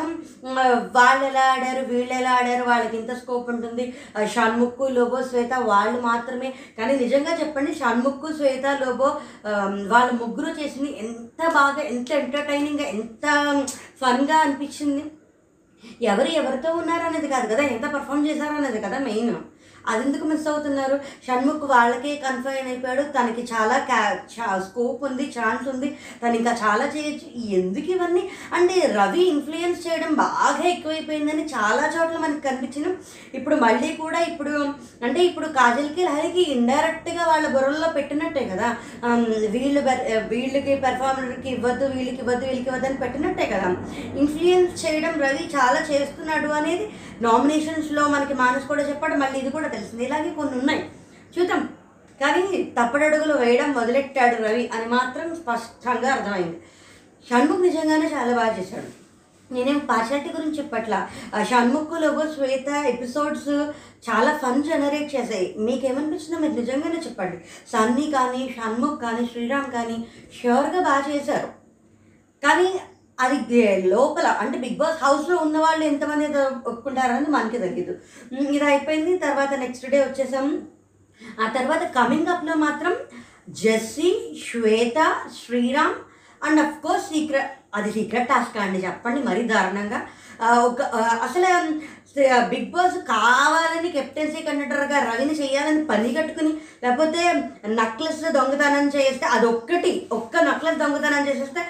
వాళ్ళు 0.96 1.26
ఎలా 1.26 1.42
ఆడారు 1.42 1.86
వీళ్ళు 1.86 2.14
ఎలా 2.14 2.32
ఆడారు 2.32 2.64
వాళ్ళకి 2.64 2.98
ఇంత 2.98 3.12
స్కోప్ 3.12 3.50
ఉంటుంది. 3.50 3.94
ఆ, 4.18 4.28
లోబో 4.90 5.22
శ్వేత 5.24 5.54
వాళ్ళు 5.58 6.02
మాత్రమే. 6.02 6.54
కానీ 6.78 6.96
నిజంగా 6.96 7.40
చెప్పండి 7.40 7.74
షణ్ముఖ్ 7.74 8.36
శ్వేత 8.36 8.66
లోబో 8.66 9.06
వాళ్ళ 9.88 10.12
ముగ్గురు 10.12 10.62
చేసింది 10.62 11.00
ఎంత 11.00 11.54
బాగా 11.54 11.84
ఎంత 11.84 12.12
ఎంటర్టైనింగ్గా 12.12 12.88
ఎంత 12.88 13.28
ఫన్గా 14.02 14.36
అనిపించింది? 14.36 15.04
ఎవరు 16.02 16.28
ఎవరితో 16.28 16.72
ఉన్నారు 16.72 17.04
అనేది 17.04 17.28
కాదు 17.28 17.54
కదా 17.54 17.64
ఎంత 17.64 17.86
పర్ఫామ్ 17.86 18.28
చేశారు 18.28 18.54
అనేది 18.54 18.82
కదా 18.82 19.00
మెయిన్ 19.00 19.36
అది 19.90 20.02
ఎందుకు 20.08 20.26
మిస్ 20.32 20.48
అవుతున్నారు? 20.52 20.96
షణ్ముఖ్ 21.28 21.66
వాళ్ళకే 21.74 22.14
కన్ఫైన్ 22.26 22.68
అయిపోయాడు. 22.72 23.04
తనకి 23.18 23.44
చాలా 23.54 23.78
క్యా 23.90 24.50
స్కోప్ 24.68 25.04
ఉంది 25.10 25.26
ఛాన్స్ 25.38 25.68
ఉంది. 25.74 25.90
తను 26.22 26.36
ఇంకా 26.40 26.54
చాలా 26.64 26.86
చేయొచ్చు. 26.96 27.28
ఎందుకు 27.60 27.90
ఇవన్నీ? 27.96 28.24
అంటే 28.58 28.76
రవి 29.00 29.24
ఇన్ఫ్లుయెన్స్ 29.34 29.80
చేయడం 29.88 30.12
బాగా 30.24 30.64
ఎక్కువైపోయిందని 30.74 31.46
చాలా 31.56 31.84
చోట్ల 31.96 32.18
మనకి 32.26 32.44
కనిపించిన. 32.48 32.88
ఇప్పుడు 33.38 33.56
మళ్ళీ 33.66 33.90
కూడా 34.04 34.20
ఇప్పుడు 34.32 34.56
అంటే 35.06 35.20
ఇప్పుడు 35.30 35.48
కాజల్కి 35.60 36.02
లహరికి 36.10 36.44
ఇండైరెక్ట్గా 36.58 37.24
వాళ్ళ 37.32 37.46
బుర్రల్లో 37.56 37.90
పెట్టినట్టే 37.98 38.44
కదా. 38.54 38.70
వీళ్ళు 39.56 39.82
వీళ్ళకి 40.34 40.76
పెర్ఫార్మర్కి 40.86 41.50
ఇవ్వద్దు 41.56 41.86
వీళ్ళకి 41.96 42.20
ఇవ్వద్దు 42.24 42.46
వీళ్ళకి 42.50 42.70
ఇవ్వద్దు 42.70 42.88
అని 42.90 43.02
పెట్టినట్టే 43.04 43.46
కదా. 43.54 43.70
ఇన్ఫ్లుయెన్స్ 44.22 44.74
చేయడం 44.84 45.14
రవి 45.26 45.44
చాలా 45.58 45.80
చేస్తున్నాడు 45.92 46.50
అనేది 46.60 46.86
నామినేషన్స్లో 47.22 48.04
మనకి 48.14 48.34
మానస్ 48.40 48.66
కూడా 48.72 48.84
చెప్పాడు. 48.90 49.16
మళ్ళీ 49.24 49.38
ఇది 49.40 49.52
కూడా 49.58 49.68
తెలిసింది 49.76 50.06
ఇలాగే 50.06 50.30
కొన్ని 50.30 50.60
ఉన్నాయి. 50.60 50.92
చూద్దాం. 51.40 51.70
కానీ 52.22 52.64
తప్పడడుగులు 52.64 53.34
వేయడం 53.34 53.72
మొదలెట్టాడు 53.72 54.36
రవి 54.36 54.70
అని 54.74 54.86
మాత్రం 54.86 55.36
స్పష్టంగా 55.36 56.14
అర్థమైంది. 56.14 56.62
షణ్ముఖ్ 57.30 57.62
నిజంగానే 57.62 58.12
చాలా 58.14 58.38
బాగా 58.38 58.60
చేశాడు. 58.60 59.06
నేనేం 59.54 59.78
పార్షాలిటీ 59.78 60.30
గురించి 60.30 60.58
చెప్పట్లా? 60.58 61.10
షణ్ముఖ్ 61.44 62.02
లోగో 62.02 62.34
శ్వేత 62.34 62.70
ఎపిసోడ్స్ 62.70 63.50
చాలా 64.10 64.38
ఫన్ 64.38 64.64
జనరేట్ 64.64 65.16
చేశాయి. 65.16 65.56
మీకేమనిపించిందో 65.58 66.40
మీరు 66.40 66.54
నిజంగానే 66.54 66.96
చెప్పండి. 66.96 67.38
సన్నీ 67.72 68.12
కానీ 68.12 68.56
షణ్ముఖ్ 68.58 69.02
కానీ 69.02 69.26
శ్రీరామ్ 69.26 69.72
కానీ 69.72 70.08
ష్యూర్గా 70.42 70.82
బాగా 70.82 71.16
చేశారు. 71.16 71.48
కానీ 72.48 72.80
అది 73.20 73.38
లోపల 73.88 74.28
అంటే 74.28 74.58
బిగ్ 74.58 74.78
బాస్ 74.78 75.04
హౌస్లో 75.04 75.36
ఉన్న 75.38 75.58
వాళ్ళు 75.58 75.84
ఎంతమంది 75.86 76.26
ఒప్పుకుంటారని 76.68 77.30
మనకి 77.30 77.58
తెలియదు 77.58 77.94
ఇది 78.54 78.66
అయిపోయింది. 78.66 79.18
తర్వాత 79.18 79.54
నెక్స్ట్ 79.54 79.90
డే 79.90 80.00
వచ్చేసాం. 80.00 80.48
ఆ 81.44 81.48
తర్వాత 81.50 81.84
కమింగ్ 81.98 82.28
అప్లో 82.28 82.56
మాత్రం 82.56 82.96
Jessie 83.50 84.10
Shwetha 84.48 85.00
Sriram 85.40 85.96
and 86.46 86.60
of 86.62 86.80
course 86.88 87.06
secret 87.06 87.52
అది 87.76 87.92
సీక్రెట్ 87.92 88.28
టాస్క్ 88.28 88.58
అండి 88.58 88.80
చెప్పండి 88.86 89.24
మరీ 89.24 89.42
దారుణంగా. 89.42 90.02
ఒక 90.66 90.82
అసలు 91.28 91.50
బిగ్ 92.52 92.70
బాస్ 92.74 92.98
కావాలని 93.10 93.90
కెప్టెన్సీ 93.96 94.42
కండక్టర్గా 94.44 95.00
రవిని 95.08 95.34
చేయాలని 95.40 95.82
పని 95.90 96.10
కట్టుకుని 96.18 96.52
లేకపోతే 96.84 97.22
నక్లెస్ 97.80 98.22
దొంగతనం 98.38 98.86
చేస్తే 98.96 99.26
అది 99.36 99.46
ఒక్కటి 99.54 99.92
ఒక్క 100.18 100.44
నక్లెస్ 100.48 100.80
దొంగతనం 100.84 101.28
చేసేస్తే 101.30 101.62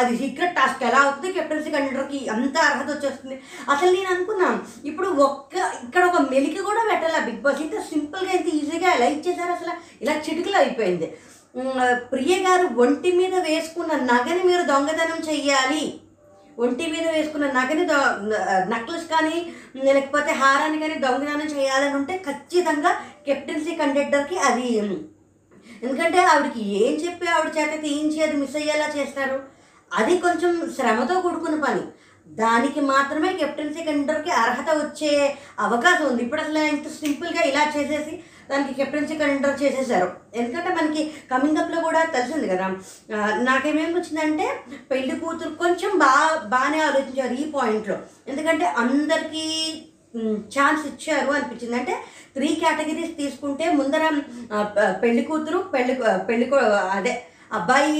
అది 0.00 0.12
సీక్రెట్ 0.20 0.56
టాస్క్ 0.58 0.84
ఎలా 0.88 1.00
అవుతుంది? 1.04 1.32
కెప్టెన్సీ 1.36 1.70
కండక్టర్కి 1.74 2.20
అంత 2.34 2.56
అర్హత 2.68 2.88
వచ్చేస్తుంది. 2.92 3.36
అసలు 3.72 3.90
నేను 3.96 4.08
అనుకున్నాను 4.14 4.60
ఇప్పుడు 4.90 5.08
ఒక్క 5.26 5.54
ఇక్కడ 5.86 6.04
ఒక 6.10 6.20
మెలిక 6.32 6.58
కూడా 6.68 6.82
పెట్టాలి 6.90 7.24
బిగ్ 7.28 7.42
బాస్? 7.46 7.62
ఇంత 7.66 7.80
సింపుల్గా 7.92 8.32
ఇంత 8.38 8.48
ఈజీగా 8.60 8.90
ఎలా 8.96 9.08
ఇచ్చేసారు 9.16 9.52
అసలు? 9.58 9.74
ఇలా 10.04 10.16
చిటికలు 10.26 10.58
అయిపోయింది. 10.62 11.08
ప్రియ 12.12 12.34
గారు 12.46 12.66
ఒంటి 12.84 13.10
మీద 13.18 13.34
వేసుకున్న 13.46 13.92
నగని 14.12 14.42
మీరు 14.48 14.64
దొంగతనం 14.72 15.20
చెయ్యాలి. 15.28 15.84
ఒంటి 16.58 16.84
మీద 16.86 17.06
వేసుకున్న 17.10 17.46
నగని 17.58 17.84
నక్లెస్ 18.72 19.06
కానీ 19.10 19.36
లేకపోతే 19.96 20.32
హారాన్ని 20.32 20.78
కానీ 20.80 20.94
దొంగతనం 20.94 21.48
చేయాలని 21.56 21.96
ఉంటే 21.96 22.14
ఖచ్చితంగా 22.28 22.92
కెప్టెన్సీ 23.26 23.74
కండక్టర్కి 23.76 24.38
అది 24.48 24.68
ఎందుకంటే 25.82 26.18
ఆవిడకి 26.24 26.62
ఏం 26.82 26.94
చెప్పి 27.04 27.26
ఆవిడ 27.26 27.50
చేత 27.56 27.72
తీయించి 27.82 28.18
అది 28.22 28.36
మిస్ 28.36 28.56
అయ్యేలా 28.56 28.86
చేస్తారు? 28.96 29.38
అది 29.90 30.14
కొంచెం 30.18 30.52
శ్రమతో 30.76 31.14
కూడుకున్న 31.20 31.56
పని. 31.64 31.82
దానికి 32.26 32.80
మాత్రమే 32.92 33.30
కెప్టెన్సీ 33.32 33.82
కండక్టర్కి 33.84 34.30
అర్హత 34.42 34.70
వచ్చే 34.76 35.10
అవకాశం 35.58 36.06
ఉంది. 36.06 36.22
ఇప్పుడు 36.22 36.40
అసలు 36.40 36.58
ఇంత 36.58 36.88
సింపుల్గా 37.00 37.42
ఇలా 37.50 37.62
చేసేసి 37.76 38.14
దానికి 38.48 38.72
కెప్టెన్సీ 38.74 39.14
కండక్టర్ 39.16 39.60
చేసేసారు 39.62 40.08
ఎందుకంటే 40.34 40.70
మనకి 40.74 41.02
కమింగ్ 41.30 41.58
అప్లో 41.58 41.80
కూడా 41.80 42.00
తెలిసింది 42.14 42.46
కదా 42.48 42.66
ఆ, 43.12 43.18
నాకేమేమి 43.42 43.94
వచ్చిందంటే 43.96 44.46
పెళ్ళి 44.90 45.14
కూతురు 45.20 45.52
కొంచెం 45.56 45.92
బాగా 46.00 46.24
బాగానే 46.52 46.80
ఆలోచించారు 46.84 47.36
ఈ 47.36 47.46
పాయింట్లో 47.52 47.98
ఎందుకంటే 48.28 48.68
అందరికీ 48.82 49.44
ఛాన్స్ 50.52 50.82
ఇచ్చారు 50.88 51.30
అనిపించింది. 51.32 51.76
అంటే 51.76 51.94
త్రీ 52.36 52.48
కేటగిరీస్ 52.56 53.14
తీసుకుంటే 53.18 53.64
ముందర 53.74 54.04
పెళ్ళి 55.02 55.22
కూతురు 55.24 55.58
పెళ్ళి 55.72 55.94
పెళ్ళి 56.28 56.46
అదే 56.96 57.14
అబ్బాయి 57.50 57.98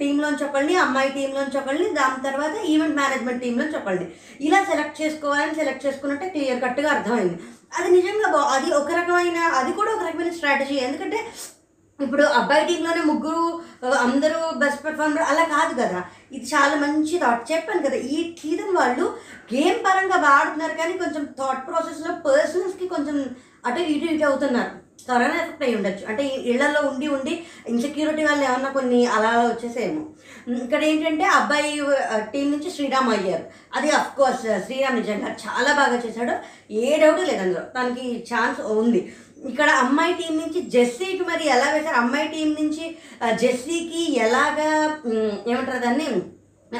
టీంలోంచి 0.00 0.44
ఒకళ్ళని 0.44 0.74
అమ్మాయి 0.82 1.10
టీంలోంచి 1.10 1.58
ఒకళ్ళని 1.60 1.88
దాని 1.94 2.18
తర్వాత 2.24 2.56
ఈవెంట్ 2.72 2.98
మేనేజ్మెంట్ 2.98 3.40
టీంలోంచి 3.42 3.78
ఒకళ్ళని. 3.78 4.06
ఇలా 4.40 4.58
సెలెక్ట్ 4.64 5.00
చేసుకోవాలని 5.00 5.54
సెలెక్ట్ 5.54 5.84
చేసుకున్నట్టే 5.86 6.26
క్లియర్ 6.34 6.60
కట్గా 6.64 6.88
అర్థమైంది. 6.90 7.36
అది 7.72 7.88
నిజంగా 7.90 8.28
బా 8.32 8.40
అది 8.54 8.68
ఒక 8.72 8.90
రకమైన 8.90 9.38
అది 9.60 9.72
కూడా 9.72 9.90
ఒక 9.94 10.04
రకమైన 10.06 10.30
స్ట్రాటజీ 10.30 10.76
ఎందుకంటే 10.78 11.18
ఇప్పుడు 12.00 12.24
అబ్బాయి 12.38 12.66
టీంలోనే 12.66 13.02
ముగ్గురు 13.02 13.44
అందరూ 13.98 14.40
బెస్ట్ 14.54 14.82
పెర్ఫార్మర్ 14.84 15.22
అలా 15.22 15.44
కాదు 15.54 15.74
కదా. 15.74 16.00
ఇది 16.32 16.46
చాలా 16.46 16.74
మంచి 16.76 17.14
థాట్ 17.18 17.52
చెప్పాను 17.52 17.82
కదా 17.86 17.98
ఈ 18.10 18.18
కీదం 18.40 18.70
వాళ్ళు 18.74 19.04
గేమ్ 19.52 19.78
పరంగా 19.84 20.16
బాగా 20.16 20.38
ఆడుతున్నారు 20.40 20.74
కానీ 20.74 20.94
కొంచెం 20.98 21.24
థాట్ 21.38 21.66
ప్రాసెస్లో 21.68 22.12
పర్సనల్స్కి 22.26 22.88
కొంచెం 22.88 23.16
అటు 23.64 23.80
ఇటు 23.92 24.06
ఇటు 24.06 24.24
అవుతున్నారు. 24.24 24.72
కరోనా 25.08 25.36
ఎఫెక్ట్ 25.42 25.62
అయి 25.62 25.74
ఉండొచ్చు. 25.74 26.04
అంటే 26.08 26.24
ఇళ్ళలో 26.50 26.80
ఉండి 26.88 27.08
ఉండి 27.08 27.34
ఇన్సెక్యూరిటీ 27.68 28.24
వల్ల 28.24 28.44
ఏమన్నా 28.44 28.70
కొన్ని 28.70 29.06
అలా 29.06 29.30
వచ్చేసేమో. 29.30 30.02
ఇక్కడ 30.64 30.84
ఏంటంటే 30.84 31.24
అబ్బాయి 31.24 31.72
టీం 32.32 32.50
నుంచి 32.50 32.70
శ్రీరామ్ 32.70 33.10
అయ్యారు. 33.10 33.44
అది 33.74 33.90
అఫ్ 33.90 34.16
కోర్స్ 34.16 34.66
శ్రీరామ్ 34.66 34.96
నిజంగా 34.96 35.30
చాలా 35.44 35.72
బాగా 35.72 35.96
చేశాడు. 36.06 36.34
ఏ 36.72 36.96
డౌట్ 36.96 37.20
లేదు 37.20 37.42
అందులో. 37.42 37.62
తనకి 37.76 38.26
ఛాన్స్ 38.34 38.60
ఉంది. 38.60 39.12
ఇక్కడ 39.48 39.70
అమ్మాయి 39.70 40.12
టీం 40.14 40.36
నుంచి 40.36 40.60
జెస్సీకి 40.70 41.24
మరి 41.24 41.46
ఎలా 41.48 41.70
వేశారు? 41.70 41.96
అమ్మాయి 41.96 42.28
టీం 42.28 42.56
నుంచి 42.60 42.84
జెస్సీకి 43.46 44.16
ఎలాగా 44.18 44.70
ఏమంటారు 45.48 45.78
దాన్ని? 45.78 46.08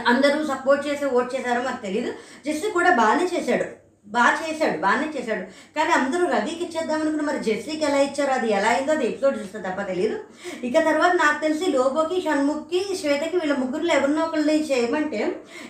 అందరూ 0.06 0.38
సపోర్ట్ 0.46 0.86
చేసి 0.86 1.04
ఓట్ 1.04 1.34
చేశారో 1.34 1.62
మాకు 1.62 1.82
తెలియదు 1.82 2.12
జెస్సీ 2.46 2.70
కూడా 2.70 2.90
బాగానే 2.94 3.26
చేశాడు. 3.34 3.85
బాగా 4.14 4.34
చేశాడు 4.42 4.76
బాగానే 4.82 5.06
చేశాడు. 5.14 5.44
కానీ 5.76 5.92
అందరూ 5.98 6.24
రవికి 6.32 6.62
ఇచ్చేద్దాం 6.64 7.00
అనుకున్న 7.00 7.24
మరి 7.28 7.40
జెస్సీకి 7.46 7.84
ఎలా 7.88 8.00
ఇచ్చారు? 8.08 8.32
అది 8.38 8.48
ఎలా 8.58 8.68
అయిందో 8.74 8.92
అది 8.96 9.06
ఎపిసోడ్ 9.08 9.38
చూస్తే 9.40 9.58
తప్ప 9.66 9.80
తెలియదు 9.90 10.16
ఇక 10.68 10.76
తర్వాత 10.88 11.12
నాకు 11.22 11.38
తెలిసి 11.44 11.66
లోబోకి 11.76 12.18
షణ్ముఖ్కి 12.26 12.80
శ్వేతకి 13.00 13.36
వీళ్ళ 13.40 13.56
ముగ్గురులో 13.62 13.92
ఎవరినో 13.98 14.24
ఒకళ్ళని 14.26 14.64
చేయమంటే 14.70 15.20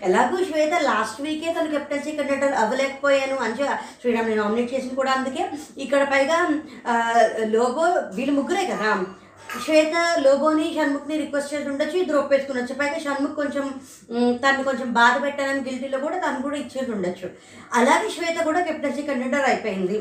ఎలాగో 0.08 0.38
శ్వేత 0.48 0.74
లాస్ట్ 0.88 1.22
వీకే 1.26 1.52
తను 1.58 1.74
కెప్టెన్సీ 1.74 2.12
కండక్టర్ 2.18 2.58
అవ్వలేకపోయాను 2.62 3.38
అని 3.46 3.56
శ్రీరామ్ని 4.02 4.40
నామినేట్ 4.40 4.74
చేసింది 4.74 4.98
కూడా 5.02 5.14
అందుకే. 5.18 5.44
ఇక్కడ 5.86 6.02
పైగా 6.14 6.38
లోబో 7.56 7.86
వీళ్ళు 8.18 8.34
ముగ్గురే 8.40 8.66
కదా. 8.72 8.90
శ్వేత 9.64 9.94
లోబోని 10.24 10.66
షణ్ముఖ్ని 10.74 11.16
రిక్వెస్ట్ 11.22 11.52
చేసి 11.54 11.68
ఉండొచ్చు 11.70 11.96
ఇద్దరు 12.00 12.18
ఒప్పేసుకునొచ్చు. 12.18 12.74
పైగా 12.80 12.98
షణ్ముఖ్ 13.04 13.36
కొంచెం 13.40 13.66
తను 14.44 14.64
కొంచెం 14.68 14.88
బాధ 14.98 15.14
పెట్టాలని 15.24 15.62
గిల్టీలో 15.68 15.98
కూడా 16.04 16.16
తను 16.24 16.42
కూడా 16.46 16.56
ఇచ్చేసి 16.62 16.90
ఉండొచ్చు. 16.96 17.28
అలాగే 17.80 18.08
శ్వేత 18.16 18.38
కూడా 18.48 18.60
కెప్టెన్సీ 18.68 19.02
కంటెండర్ 19.02 19.48
అయిపోయింది. 19.50 19.98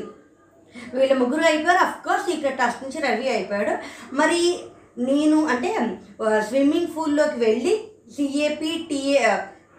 వీళ్ళ 0.94 1.12
ముగ్గురు 1.22 1.44
అయిపోయారు. 1.50 1.80
అఫ్ 1.86 2.00
కోర్స్ 2.06 2.30
ఇక్కడ 2.36 2.70
నుంచి 2.84 3.00
రవి 3.06 3.28
అయిపోయాడు. 3.34 3.74
మరి 4.20 4.40
నేను 5.08 5.38
అంటే 5.52 5.70
స్విమ్మింగ్ 6.48 6.92
పూల్లోకి 6.96 7.38
వెళ్ళి 7.44 7.74
C A P 8.16 8.72
T A 8.90 9.20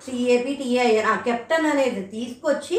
C A P 0.05 0.53
T A 0.61 0.85
ఆ 1.11 1.15
కెప్టెన్ 1.27 1.67
అనేది 1.73 2.01
తీసుకొచ్చి 2.15 2.77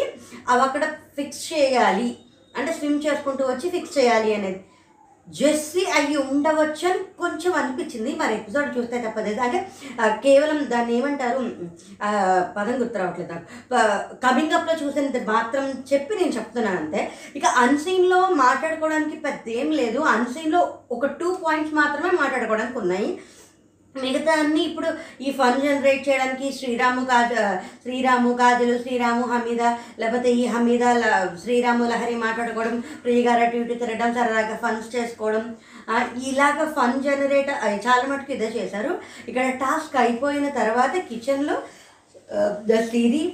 అవి 0.48 0.62
అక్కడ 0.66 0.84
ఫిక్స్ 1.16 1.52
చేయాలి. 1.52 2.08
అంటే 2.56 2.72
స్విమ్ 2.72 3.00
చేసుకుంటూ 3.06 3.42
వచ్చి 3.46 3.66
ఫిక్స్ 3.70 3.96
చేయాలి 3.98 4.30
అనేది. 4.34 4.60
జెస్సీ 5.40 5.82
అయ్యి 5.98 6.16
ఉండవచ్చు 6.16 6.84
అని 6.90 7.00
కొంచెం 7.18 7.52
అనిపించింది. 7.52 8.10
మరి 8.16 8.34
ఎపిసోడ్ 8.34 8.78
చూస్తే 8.78 8.98
తప్పలేదు 9.06 9.40
అంటే 9.40 9.58
కేవలం 10.24 10.58
దాన్ని 10.70 10.96
ఏమంటారు? 10.98 11.38
పదం 12.56 12.76
గుర్తు 12.80 12.98
రావట్లేదు 12.98 13.34
కమింగ్ 14.26 14.52
అప్లో 14.52 14.74
చూసినంత 14.82 15.22
మాత్రం 15.30 15.64
చెప్పి 15.92 16.16
నేను 16.16 16.32
చెప్తున్నాను 16.38 16.76
అంతే. 16.76 17.12
ఇక 17.36 17.46
అన్సీన్లో 17.64 18.20
మాట్లాడుకోవడానికి 18.44 19.16
పెద్ద 19.16 19.48
ఏం 19.48 19.70
లేదు. 19.72 19.98
అన్సీన్లో 19.98 20.60
ఒక 20.92 21.06
టూ 21.06 21.38
పాయింట్స్ 21.46 21.74
మాత్రమే 21.74 22.10
మాట్లాడుకోవడానికి 22.22 22.78
ఉన్నాయి. 22.78 23.10
మిగతా 23.94 24.32
అన్ని 24.32 24.62
ఇప్పుడు 24.62 24.88
ఈ 25.20 25.32
ఫన్ 25.32 25.60
జనరేట్ 25.60 26.08
చేయడానికి 26.08 26.52
శ్రీరాము 26.52 27.04
కాజ 27.04 27.32
శ్రీరాము 27.82 28.32
కాజలు 28.32 28.78
శ్రీరాము 28.78 29.24
హమీద 29.24 29.62
లేకపోతే 29.98 30.32
ఈ 30.32 30.46
హమీద 30.46 30.84
ల- 30.98 31.10
శ్రీరాము 31.42 31.84
లహరి 31.84 32.14
మాట్లాడుకోవడం 32.16 32.74
ప్రియగారు 33.04 33.40
అటు 33.40 33.56
ఇటు 33.56 33.74
తిరగడం 33.74 34.14
సరదాగా 34.14 34.56
ఫన్స్ 34.56 34.96
చేసుకోవడం 34.96 35.44
ఇలాగ 36.24 36.72
ఫన్ 36.72 37.02
జనరేట్ 37.02 37.50
చాలా 37.86 38.06
మటుకు 38.08 38.32
ఇదే 38.32 38.48
చేశారు. 38.48 38.92
ఇక్కడ 39.28 39.48
టాస్క్ 39.56 39.96
అయిపోయిన 39.96 40.48
తర్వాత 40.52 40.96
కిచెన్లో 41.08 41.56
the 42.66 42.80
Siri 42.84 43.24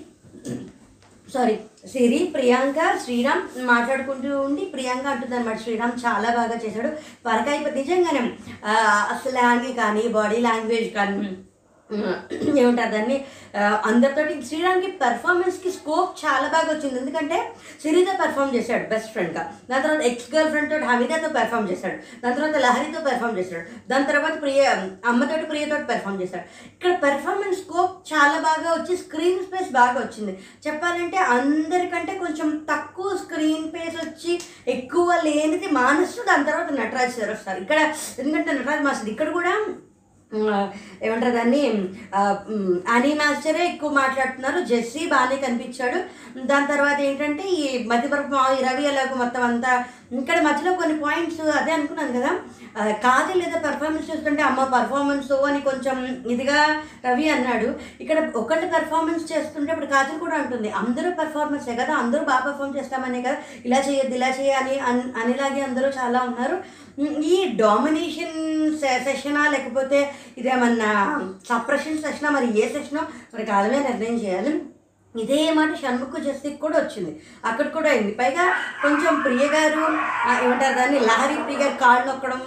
sorry 1.35 1.57
Siri 1.85 2.19
Priyanka 2.35 2.79
Sriram 3.05 3.43
మాట్లాడుకుంటూ 3.67 4.31
ఉండి 4.41 4.63
ప్రియాంక 4.65 5.07
అంటుంది 5.07 5.35
అనమాట 5.37 5.59
శ్రీరామ్ 5.65 5.97
చాలా 6.05 6.29
బాగా 6.37 6.57
చేశాడు. 6.65 6.91
త్వరగా 7.23 7.51
అయిపోయి 7.53 7.75
నిజంగానే 7.75 8.21
అసలు 9.15 9.35
లాంగ్వేజ్ 9.39 9.77
కానీ 9.77 10.05
బాడీ 10.17 10.39
లాంగ్వేజ్ 10.41 10.89
కానీ 10.95 11.19
ఏమంటారు 12.61 12.91
దాన్ని? 12.93 13.17
అందరితోటి 13.89 14.35
శ్రీరామ్కి 14.49 14.89
పెర్ఫార్మెన్స్కి 15.03 15.71
స్కోప్ 15.75 16.13
చాలా 16.23 16.47
బాగా 16.55 16.69
వచ్చింది. 16.73 16.97
ఎందుకంటే 17.01 17.39
సిరితో 17.83 18.13
పెర్ఫామ్ 18.23 18.55
చేశాడు 18.57 18.85
బెస్ట్ 18.93 19.11
ఫ్రెండ్గా 19.15 19.43
దాని 19.71 19.83
తర్వాత 19.85 20.03
ఎక్స్ 20.11 20.31
గర్ల్ 20.35 20.51
ఫ్రెండ్ 20.53 20.71
తోటి 20.73 20.87
హమీదాతో 20.91 21.29
పెర్ఫామ్ 21.39 21.69
చేశాడు. 21.73 21.99
దాని 22.23 22.37
తర్వాత 22.39 22.57
లహరితో 22.67 23.01
పెర్ఫామ్ 23.09 23.37
చేశాడు. 23.41 23.65
దాని 23.91 24.09
తర్వాత 24.11 24.35
ప్రియ 24.45 24.63
అమ్మతోటి 25.13 25.47
ప్రియతో 25.53 25.79
పెర్ఫామ్ 25.93 26.21
చేశాడు. 26.23 26.47
ఇక్కడ 26.75 26.95
పెర్ఫార్మెన్స్ 27.07 27.61
స్కోప్ 27.63 27.95
చాలా 28.13 28.37
బాగా 28.49 28.69
వచ్చి 28.79 28.97
స్క్రీన్ 29.05 29.45
స్పేస్ 29.47 29.71
బాగా 29.81 29.97
వచ్చింది. 30.01 30.35
చెప్పాలంటే 30.67 31.21
అందరికంటే 31.37 32.15
కొంచెం 32.25 32.51
తక్కువ 32.73 33.17
స్క్రీన్ 33.25 33.67
స్పేస్ 33.71 33.97
వచ్చి 34.05 34.35
ఎక్కువ 34.77 35.09
లేనిది 35.29 35.71
మానసు 35.81 36.29
దాని 36.31 36.49
తర్వాత 36.51 36.71
నటరాజ్ 36.81 37.19
సార్. 37.19 37.35
వస్తారు 37.37 37.61
ఇక్కడ 37.67 37.81
ఎందుకంటే 38.21 38.51
నటరాజ్ 38.53 38.87
మాస్టర్ 38.89 39.13
ఇక్కడ 39.15 39.31
కూడా 39.41 39.55
ఏమంటారు 41.07 41.35
దాన్ని? 41.39 41.63
అనీ 42.97 43.13
మాస్టరే 43.21 43.65
ఎక్కువ 43.73 43.91
మాట్లాడుతున్నారు. 44.03 44.61
జెస్సీ 44.71 45.03
బాగానే 45.15 45.37
కనిపించాడు. 45.47 45.99
దాని 46.51 46.71
తర్వాత 46.73 46.99
ఏంటంటే 47.09 47.45
ఈ 47.59 47.65
మధ్యపరపు 47.93 48.39
ఈ 48.57 48.63
రవి 48.69 48.85
ఎలాగో 48.93 49.17
మొత్తం 49.25 49.45
అంతా 49.51 49.73
ఇక్కడ 50.21 50.39
మధ్యలో 50.49 50.73
కొన్ని 50.81 50.97
పాయింట్స్ 51.05 51.41
అదే 51.61 51.73
అనుకున్నాను 51.77 52.13
కదా. 52.19 52.33
కాజు 53.05 53.25
కాజల్ 53.25 53.41
లేదా 53.43 53.59
పెర్ఫార్మెన్స్ 53.65 54.09
చూస్తుంటే 54.11 54.43
అమ్మ 54.47 54.61
పర్ఫార్మెన్స్ 54.75 55.31
అని 55.49 55.61
కొంచెం 55.69 55.97
ఇదిగా 56.33 56.59
రవి 57.07 57.27
అన్నాడు. 57.35 57.69
ఇక్కడ 58.03 58.19
ఒకళ్ళు 58.41 58.67
పెర్ఫార్మెన్స్ 58.75 59.25
చేస్తుంటే 59.33 59.71
ఇప్పుడు 59.73 59.89
కాజల్ 59.95 60.19
కూడా 60.25 60.37
అంటుంది 60.41 60.71
అందరూ 60.81 61.11
పెర్ఫార్మెన్సే 61.21 61.75
కదా 61.83 61.93
అందరూ 62.03 62.23
బాగా 62.31 62.43
పర్ఫామ్ 62.47 62.77
చేస్తామనే 62.79 63.21
కదా. 63.27 63.37
ఇలా 63.69 63.81
చేయొద్దు 63.89 64.17
ఇలా 64.21 64.31
చేయాలి 64.41 64.75
అని 64.89 65.05
అనిలాగే 65.23 65.63
అందరూ 65.69 65.91
చాలా 66.01 66.21
ఉన్నారు. 66.29 66.57
ఈ 67.33 67.37
డామినేషన్ 67.63 68.37
సెషనా 69.07 69.43
లేకపోతే 69.55 69.99
ఇదేమన్నా 70.41 70.91
సప్రెషన్ 71.51 72.03
సెషనా 72.05 72.31
మరి 72.37 72.47
ఏ 72.61 72.67
సెషనో 72.75 73.03
మరి 73.33 73.45
కాలమే 73.51 73.81
నిర్ణయం 73.89 74.17
చేయాలి. 74.25 74.53
ఇదే 75.15 75.41
మాట 75.57 75.73
షణ్ముఖ 75.81 76.21
జస్తికి 76.27 76.59
కూడా 76.63 76.77
వచ్చింది. 76.81 77.13
అక్కడ 77.49 77.67
కూడా 77.77 77.89
అయింది. 77.91 78.13
పైగా 78.21 78.45
కొంచెం 78.85 79.15
ప్రియ 79.25 79.45
గారు 79.53 79.83
ఏమంటారు 80.45 80.75
దాన్ని? 80.79 80.99
లహరి 81.09 81.37
ప్రియ 81.43 81.59
గారు 81.61 81.77
కాళ్ళు 81.83 82.07
నొక్కడం 82.09 82.41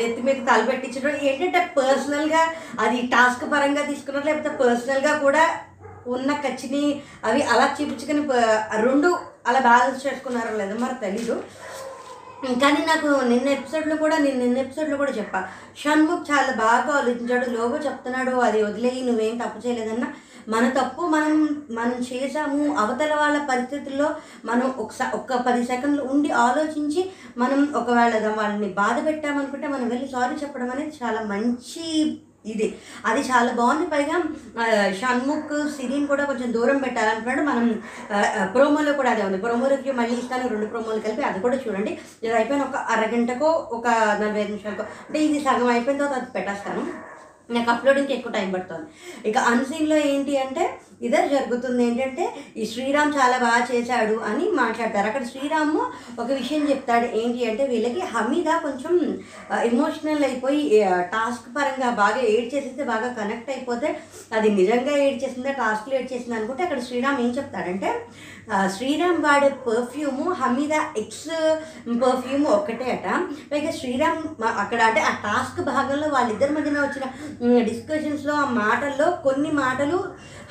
నెత్తి 0.00 0.22
మీద 0.26 0.38
తలపెట్టించడం 0.48 1.14
ఏంటంటే 1.28 1.60
పర్సనల్గా 1.78 2.42
అది 2.84 2.98
టాస్క్ 3.14 3.44
పరంగా 3.52 3.84
తీసుకున్నారు 3.90 4.28
లేకపోతే 4.30 4.52
పర్సనల్గా 4.62 5.14
కూడా 5.26 5.44
ఉన్న 6.14 6.32
కచ్చిని 6.44 6.84
అవి 7.28 7.42
అలా 7.52 7.66
చూపించుకొని 7.78 8.22
రెండు 8.86 9.10
అలా 9.50 9.60
బ్యాలెన్స్ 9.68 10.04
చేసుకున్నారో 10.06 10.52
లేదో 10.60 10.74
మరి 10.84 10.96
తెలీదు. 11.04 11.34
కానీ 12.44 12.84
నాకు 12.84 13.20
నిన్న 13.24 13.48
ఎపిసోడ్లో 13.48 13.96
కూడా 13.96 14.18
నేను 14.18 14.38
నిన్న 14.38 14.58
ఎపిసోడ్లో 14.58 14.96
కూడా 14.96 15.12
చెప్పా. 15.12 15.48
షణ్ముఖ్ 15.76 16.30
చాలా 16.30 16.52
బాగా 16.52 16.98
ఆలోచించాడు. 16.98 17.50
లోగో 17.50 17.76
చెప్తున్నాడు 17.78 18.30
అది 18.30 18.62
వదిలేయి 18.62 19.02
నువ్వేం 19.02 19.36
తప్పు 19.36 19.66
చేయలేదన్న. 19.66 20.06
మన 20.48 20.68
తప్పు 20.68 21.02
మనం 21.02 21.64
మనం 21.70 21.98
చేసాము 22.12 22.76
అవతల 22.76 23.14
వాళ్ళ 23.14 23.46
పరిస్థితుల్లో 23.46 24.14
మనం 24.44 24.74
ఒకసారి 24.78 25.16
ఒక్క 25.16 25.36
పది 25.36 25.64
సెకండ్లు 25.66 26.02
ఉండి 26.02 26.30
ఆలోచించి 26.30 27.10
మనం 27.38 27.72
ఒకవేళ 27.76 28.28
వాళ్ళని 28.28 28.68
బాధ 28.68 29.06
పెట్టామనుకుంటే 29.06 29.68
మనం 29.68 29.88
వెళ్ళి 29.88 30.08
సారీ 30.08 30.34
చెప్పడం 30.34 30.70
అనేది 30.70 30.96
చాలా 31.04 31.20
మంచి 31.22 31.86
ఇది. 32.46 32.66
అది 33.06 33.20
చాలా 33.20 33.50
బాగుంది. 33.52 33.86
పైగా 33.86 34.16
షణ్ముఖ్ 35.00 35.52
సిరిని 35.74 36.06
కూడా 36.06 36.24
కొంచెం 36.24 36.48
దూరం 36.52 36.78
పెట్టాలనుకున్నాడు 36.78 37.42
మనం 37.50 37.66
ప్రోమోలో 38.54 38.92
కూడా 38.92 39.10
అదే 39.10 39.22
ఉంది. 39.22 39.38
ప్రోమోలోకి 39.38 39.92
మళ్ళీ 40.00 40.16
ఇస్తాను. 40.16 40.48
రెండు 40.48 40.66
ప్రోమోలు 40.66 41.00
కలిపి 41.06 41.22
అది 41.22 41.40
కూడా 41.40 41.56
చూడండి. 41.66 41.92
ఇది 42.22 42.34
అయిపోయిన 42.40 42.62
ఒక 42.62 42.76
అరగంటకో 42.96 43.50
ఒక 43.78 43.86
నలభై 44.22 44.40
ఐదు 44.40 44.52
నిమిషాలకో 44.54 44.86
అంటే 45.06 45.18
ఇది 45.28 45.40
సగం 45.46 45.70
అయిపోయిన 45.76 45.98
తర్వాత 46.02 46.18
అది 46.20 46.30
పెట్టేస్తాను. 46.36 46.84
నాకు 47.54 47.70
అప్లోడింగ్కి 47.70 48.14
ఎక్కువ 48.14 48.32
టైం 48.32 48.52
పడుతుంది. 48.52 48.86
ఇక 49.28 49.38
అన్సీన్లో 49.38 49.96
ఏంటి 49.96 50.34
అంటే 50.42 50.64
ఇదే 51.02 51.20
జరుగుతుంది 51.28 51.82
ఏంటంటే 51.84 52.24
ఈ 52.56 52.66
శ్రీరామ్ 52.66 53.12
చాలా 53.16 53.36
బాగా 53.38 53.62
చేశాడు 53.72 54.14
అని 54.28 54.44
మాట్లాడతారు. 54.52 55.06
అక్కడ 55.06 55.24
శ్రీరాము 55.24 55.80
ఒక 56.20 56.30
విషయం 56.32 56.62
చెప్తాడు. 56.70 57.06
ఏంటి 57.16 57.50
అంటే 57.50 57.64
వీళ్ళకి 57.66 58.02
హమీద 58.14 58.50
కొంచెం 58.62 58.94
ఎమోషనల్ 59.62 60.24
అయిపోయి 60.24 60.62
టాస్క్ 61.12 61.48
పరంగా 61.56 61.90
బాగా 61.94 62.20
ఏడ్ 62.34 62.54
చేసేస్తే 62.54 62.84
బాగా 62.84 63.08
కనెక్ట్ 63.12 63.50
అయిపోతే 63.50 63.88
అది 64.32 64.48
నిజంగా 64.50 64.94
ఏడ్ 64.98 65.24
చేసిందా 65.24 65.52
టాస్క్లు 65.52 65.94
ఏడ్ 65.94 66.12
చేసిందా 66.12 66.36
అనుకుంటే 66.36 66.62
అక్కడ 66.62 66.80
శ్రీరామ్ 66.80 67.20
ఏం 67.20 67.30
చెప్తాడంటే 67.30 67.90
శ్రీరామ్ 68.76 69.22
వాడే 69.22 69.48
పర్ఫ్యూము 69.66 70.32
హమీద 70.32 70.72
ఎక్స్ 70.96 71.28
పర్ఫ్యూమ్ 72.02 72.46
ఒకటే 72.46 72.88
అట. 72.94 73.08
పైగా 73.52 73.70
శ్రీరామ్ 73.70 74.22
అక్కడ 74.58 74.80
అంటే 74.82 75.00
ఆ 75.00 75.12
టాస్క్ 75.24 75.60
భాగంలో 75.66 76.08
వాళ్ళిద్దరి 76.08 76.52
మధ్యన 76.52 76.78
వచ్చిన 76.78 77.04
డిస్కషన్స్లో 77.62 78.34
ఆ 78.34 78.44
మాటల్లో 78.62 79.10
కొన్ని 79.24 79.50
మాటలు 79.52 79.98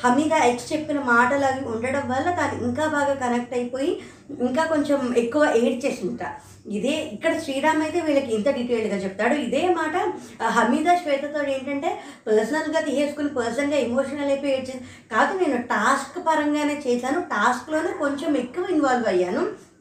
హమీద 0.03 0.33
ఎక్స్ 0.33 0.73
చెప్పిన 0.73 0.99
మాటలు 0.99 1.45
అవి 1.45 1.65
ఉండడం 1.65 2.09
వల్ల 2.09 2.31
తను 2.31 2.63
ఇంకా 2.63 2.87
బాగా 2.87 3.13
కనెక్ట్ 3.13 3.53
అయిపోయి 3.53 4.01
ఇంకా 4.39 4.65
కొంచెం 4.65 5.17
ఎక్కువ 5.17 5.53
ఏడ్ 5.55 5.85
చేసింట 5.85 6.19
ఇదే 6.67 6.95
ఇక్కడ 7.13 7.39
శ్రీరామ్ 7.39 7.81
అయితే 7.81 7.99
వీళ్ళకి 7.99 8.35
ఇంత 8.35 8.49
డీటెయిల్డ్గా 8.49 8.97
చెప్తాడు. 8.97 9.33
ఇదే 9.33 9.69
మాట 9.69 9.95
హమీద 10.43 10.95
శ్వేతతో 10.95 11.47
ఏంటంటే 11.47 12.01
పర్సనల్గా 12.27 12.81
తీసేసుకుని 12.81 13.29
పర్సనల్గా 13.29 13.77
ఎమోషనల్ 13.77 14.31
అయిపోయి 14.31 14.53
ఏడ్ 14.53 14.69
చేసి 14.69 14.79
కాదు 15.11 15.37
నేను 15.37 15.61
టాస్క్ 15.61 16.27
పరంగానే 16.27 16.83
చేశాను. 16.87 17.21
టాస్క్లోనే 17.21 17.87
కొంచెం 17.87 18.37
ఎక్కువ 18.37 18.65
ఇన్వాల్వ్ 18.71 19.07
అయ్యాను. 19.07 19.71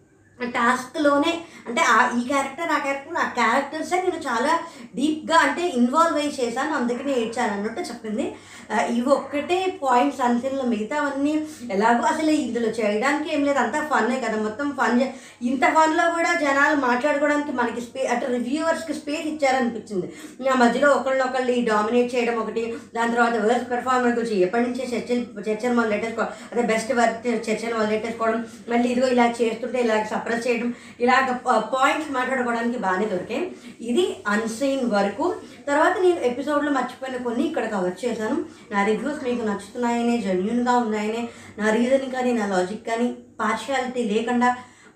టాస్క్లోనే 0.41 1.41
అంటే 1.69 1.81
ఆ 1.81 1.97
ఈ 2.19 2.27
క్యారెక్టర్ 2.29 2.71
ఆ 2.71 2.79
క్యారెక్టర్ 2.79 3.17
ఆ 3.17 3.29
క్యారెక్టర్సే 3.29 3.97
నేను 3.97 4.17
చాలా 4.17 4.59
డీప్ 4.95 5.20
డీప్గా 5.31 5.39
అంటే 5.47 5.63
ఇన్వాల్వ్ 5.81 6.17
అయ్యి 6.21 6.33
చేశాను 6.39 6.73
అందుకనే 6.79 7.13
ఏడ్చాను 7.23 7.53
అన్నట్టు 7.57 7.81
చెప్పింది. 7.91 8.25
ఇవి 8.97 9.11
ఒక్కటే 9.17 9.57
పాయింట్స్ 9.83 10.21
అంతలో 10.27 10.65
మిగతావన్నీ 10.73 11.33
ఎలాగో 11.75 12.03
అసలు 12.11 12.33
ఇందులో 12.45 12.69
చేయడానికి 12.79 13.29
ఏం 13.35 13.43
లేదు 13.49 13.61
అంతా 13.63 13.79
ఫన్నే 13.91 14.17
కదా. 14.25 14.37
మొత్తం 14.47 14.67
ఫన్ 14.79 14.99
ఇంత 15.51 15.65
ఫన్లో 15.77 16.05
కూడా 16.17 16.31
జనాలు 16.43 16.77
మాట్లాడుకోవడానికి 16.87 17.53
మనకి 17.61 17.81
స్పే 17.87 18.03
అటు 18.15 18.27
రివ్యూవర్స్కి 18.35 18.95
స్పేస్ 19.01 19.27
ఇచ్చారనిపించింది. 19.33 20.07
ఆ 20.53 20.57
మధ్యలో 20.63 20.89
ఒకళ్ళనొకళ్ళు 20.99 21.57
డామినేట్ 21.71 22.13
చేయడం 22.15 22.37
ఒకటి 22.43 22.63
దాని 22.97 23.13
తర్వాత 23.15 23.37
వర్స్ 23.47 23.67
పెర్ఫార్మర్ 23.73 24.17
గురించి 24.19 24.39
ఎప్పటి 24.47 24.67
నుంచే 24.69 24.85
చర్చలు 24.93 25.25
చర్చలు 25.49 25.75
మొదలెట్టేసుకోవడం 25.81 26.33
అదే 26.53 26.65
బెస్ట్ 26.73 26.93
వర్క్ 27.01 27.29
చర్చలు 27.49 27.75
మొదలెట్టేసుకోవడం 27.81 28.41
మళ్ళీ 28.73 28.87
ఇదిగో 28.95 29.11
ఇలా 29.17 29.27
చేస్తుంటే 29.41 29.81
ఇలా 29.87 29.97
సప్రెస్ 30.13 30.47
చేయడం 30.49 30.71
ఇలాగ 31.05 31.37
పాయింట్స్ 31.77 32.13
మాట్లాడుకోవడానికి 32.19 32.81
బాగానే 32.87 33.09
దొరికాయి. 33.15 33.43
ఇది 33.91 34.07
అన్సీన్ 34.35 34.87
వరకు 34.97 35.20
తర్వాత 35.69 35.95
నేను 36.05 36.21
ఎపిసోడ్లో 36.29 36.71
మర్చిపోయిన 36.77 37.17
కొన్ని 37.27 37.43
ఇక్కడ 37.49 37.67
కవర్ 37.75 37.97
చేశాను. 38.05 38.37
నా 38.73 38.81
రివ్యూస్ 38.91 39.25
మీకు 39.27 39.45
నచ్చుతున్నాయనే 39.49 40.17
జెన్యున్గా 40.27 40.75
ఉన్నాయనే 40.85 41.23
నా 41.61 41.67
రీజన్ 41.79 42.07
కానీ 42.17 42.33
నా 42.41 42.47
లాజిక్ 42.55 42.89
కానీ 42.91 43.09
పార్షియాలిటీ 43.43 44.05
లేకుండా 44.13 44.51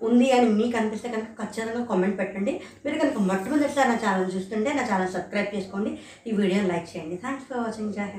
ఉంది 0.07 0.29
అని 0.37 0.47
మీకు 0.59 0.75
అనిపిస్తే 0.79 1.09
కనుక 1.13 1.29
ఖచ్చితంగా 1.41 1.83
కామెంట్ 1.91 2.17
పెట్టండి. 2.21 2.55
మీరు 2.85 2.97
కనుక 3.03 3.19
మొట్టమొదటిసారి 3.29 3.89
నా 3.93 3.99
ఛానల్ 4.05 4.33
చూస్తుంటే 4.37 4.71
నా 4.79 4.85
ఛానల్ 4.91 5.13
సబ్స్క్రైబ్ 5.17 5.53
చేసుకోండి. 5.57 5.93
ఈ 6.27 6.33
వీడియోని 6.41 6.71
లైక్ 6.73 6.91
చేయండి. 6.93 7.17
థ్యాంక్స్ 7.25 7.47
ఫర్ 7.51 7.63
వాచింగ్ 7.67 7.95
జై 7.99 8.09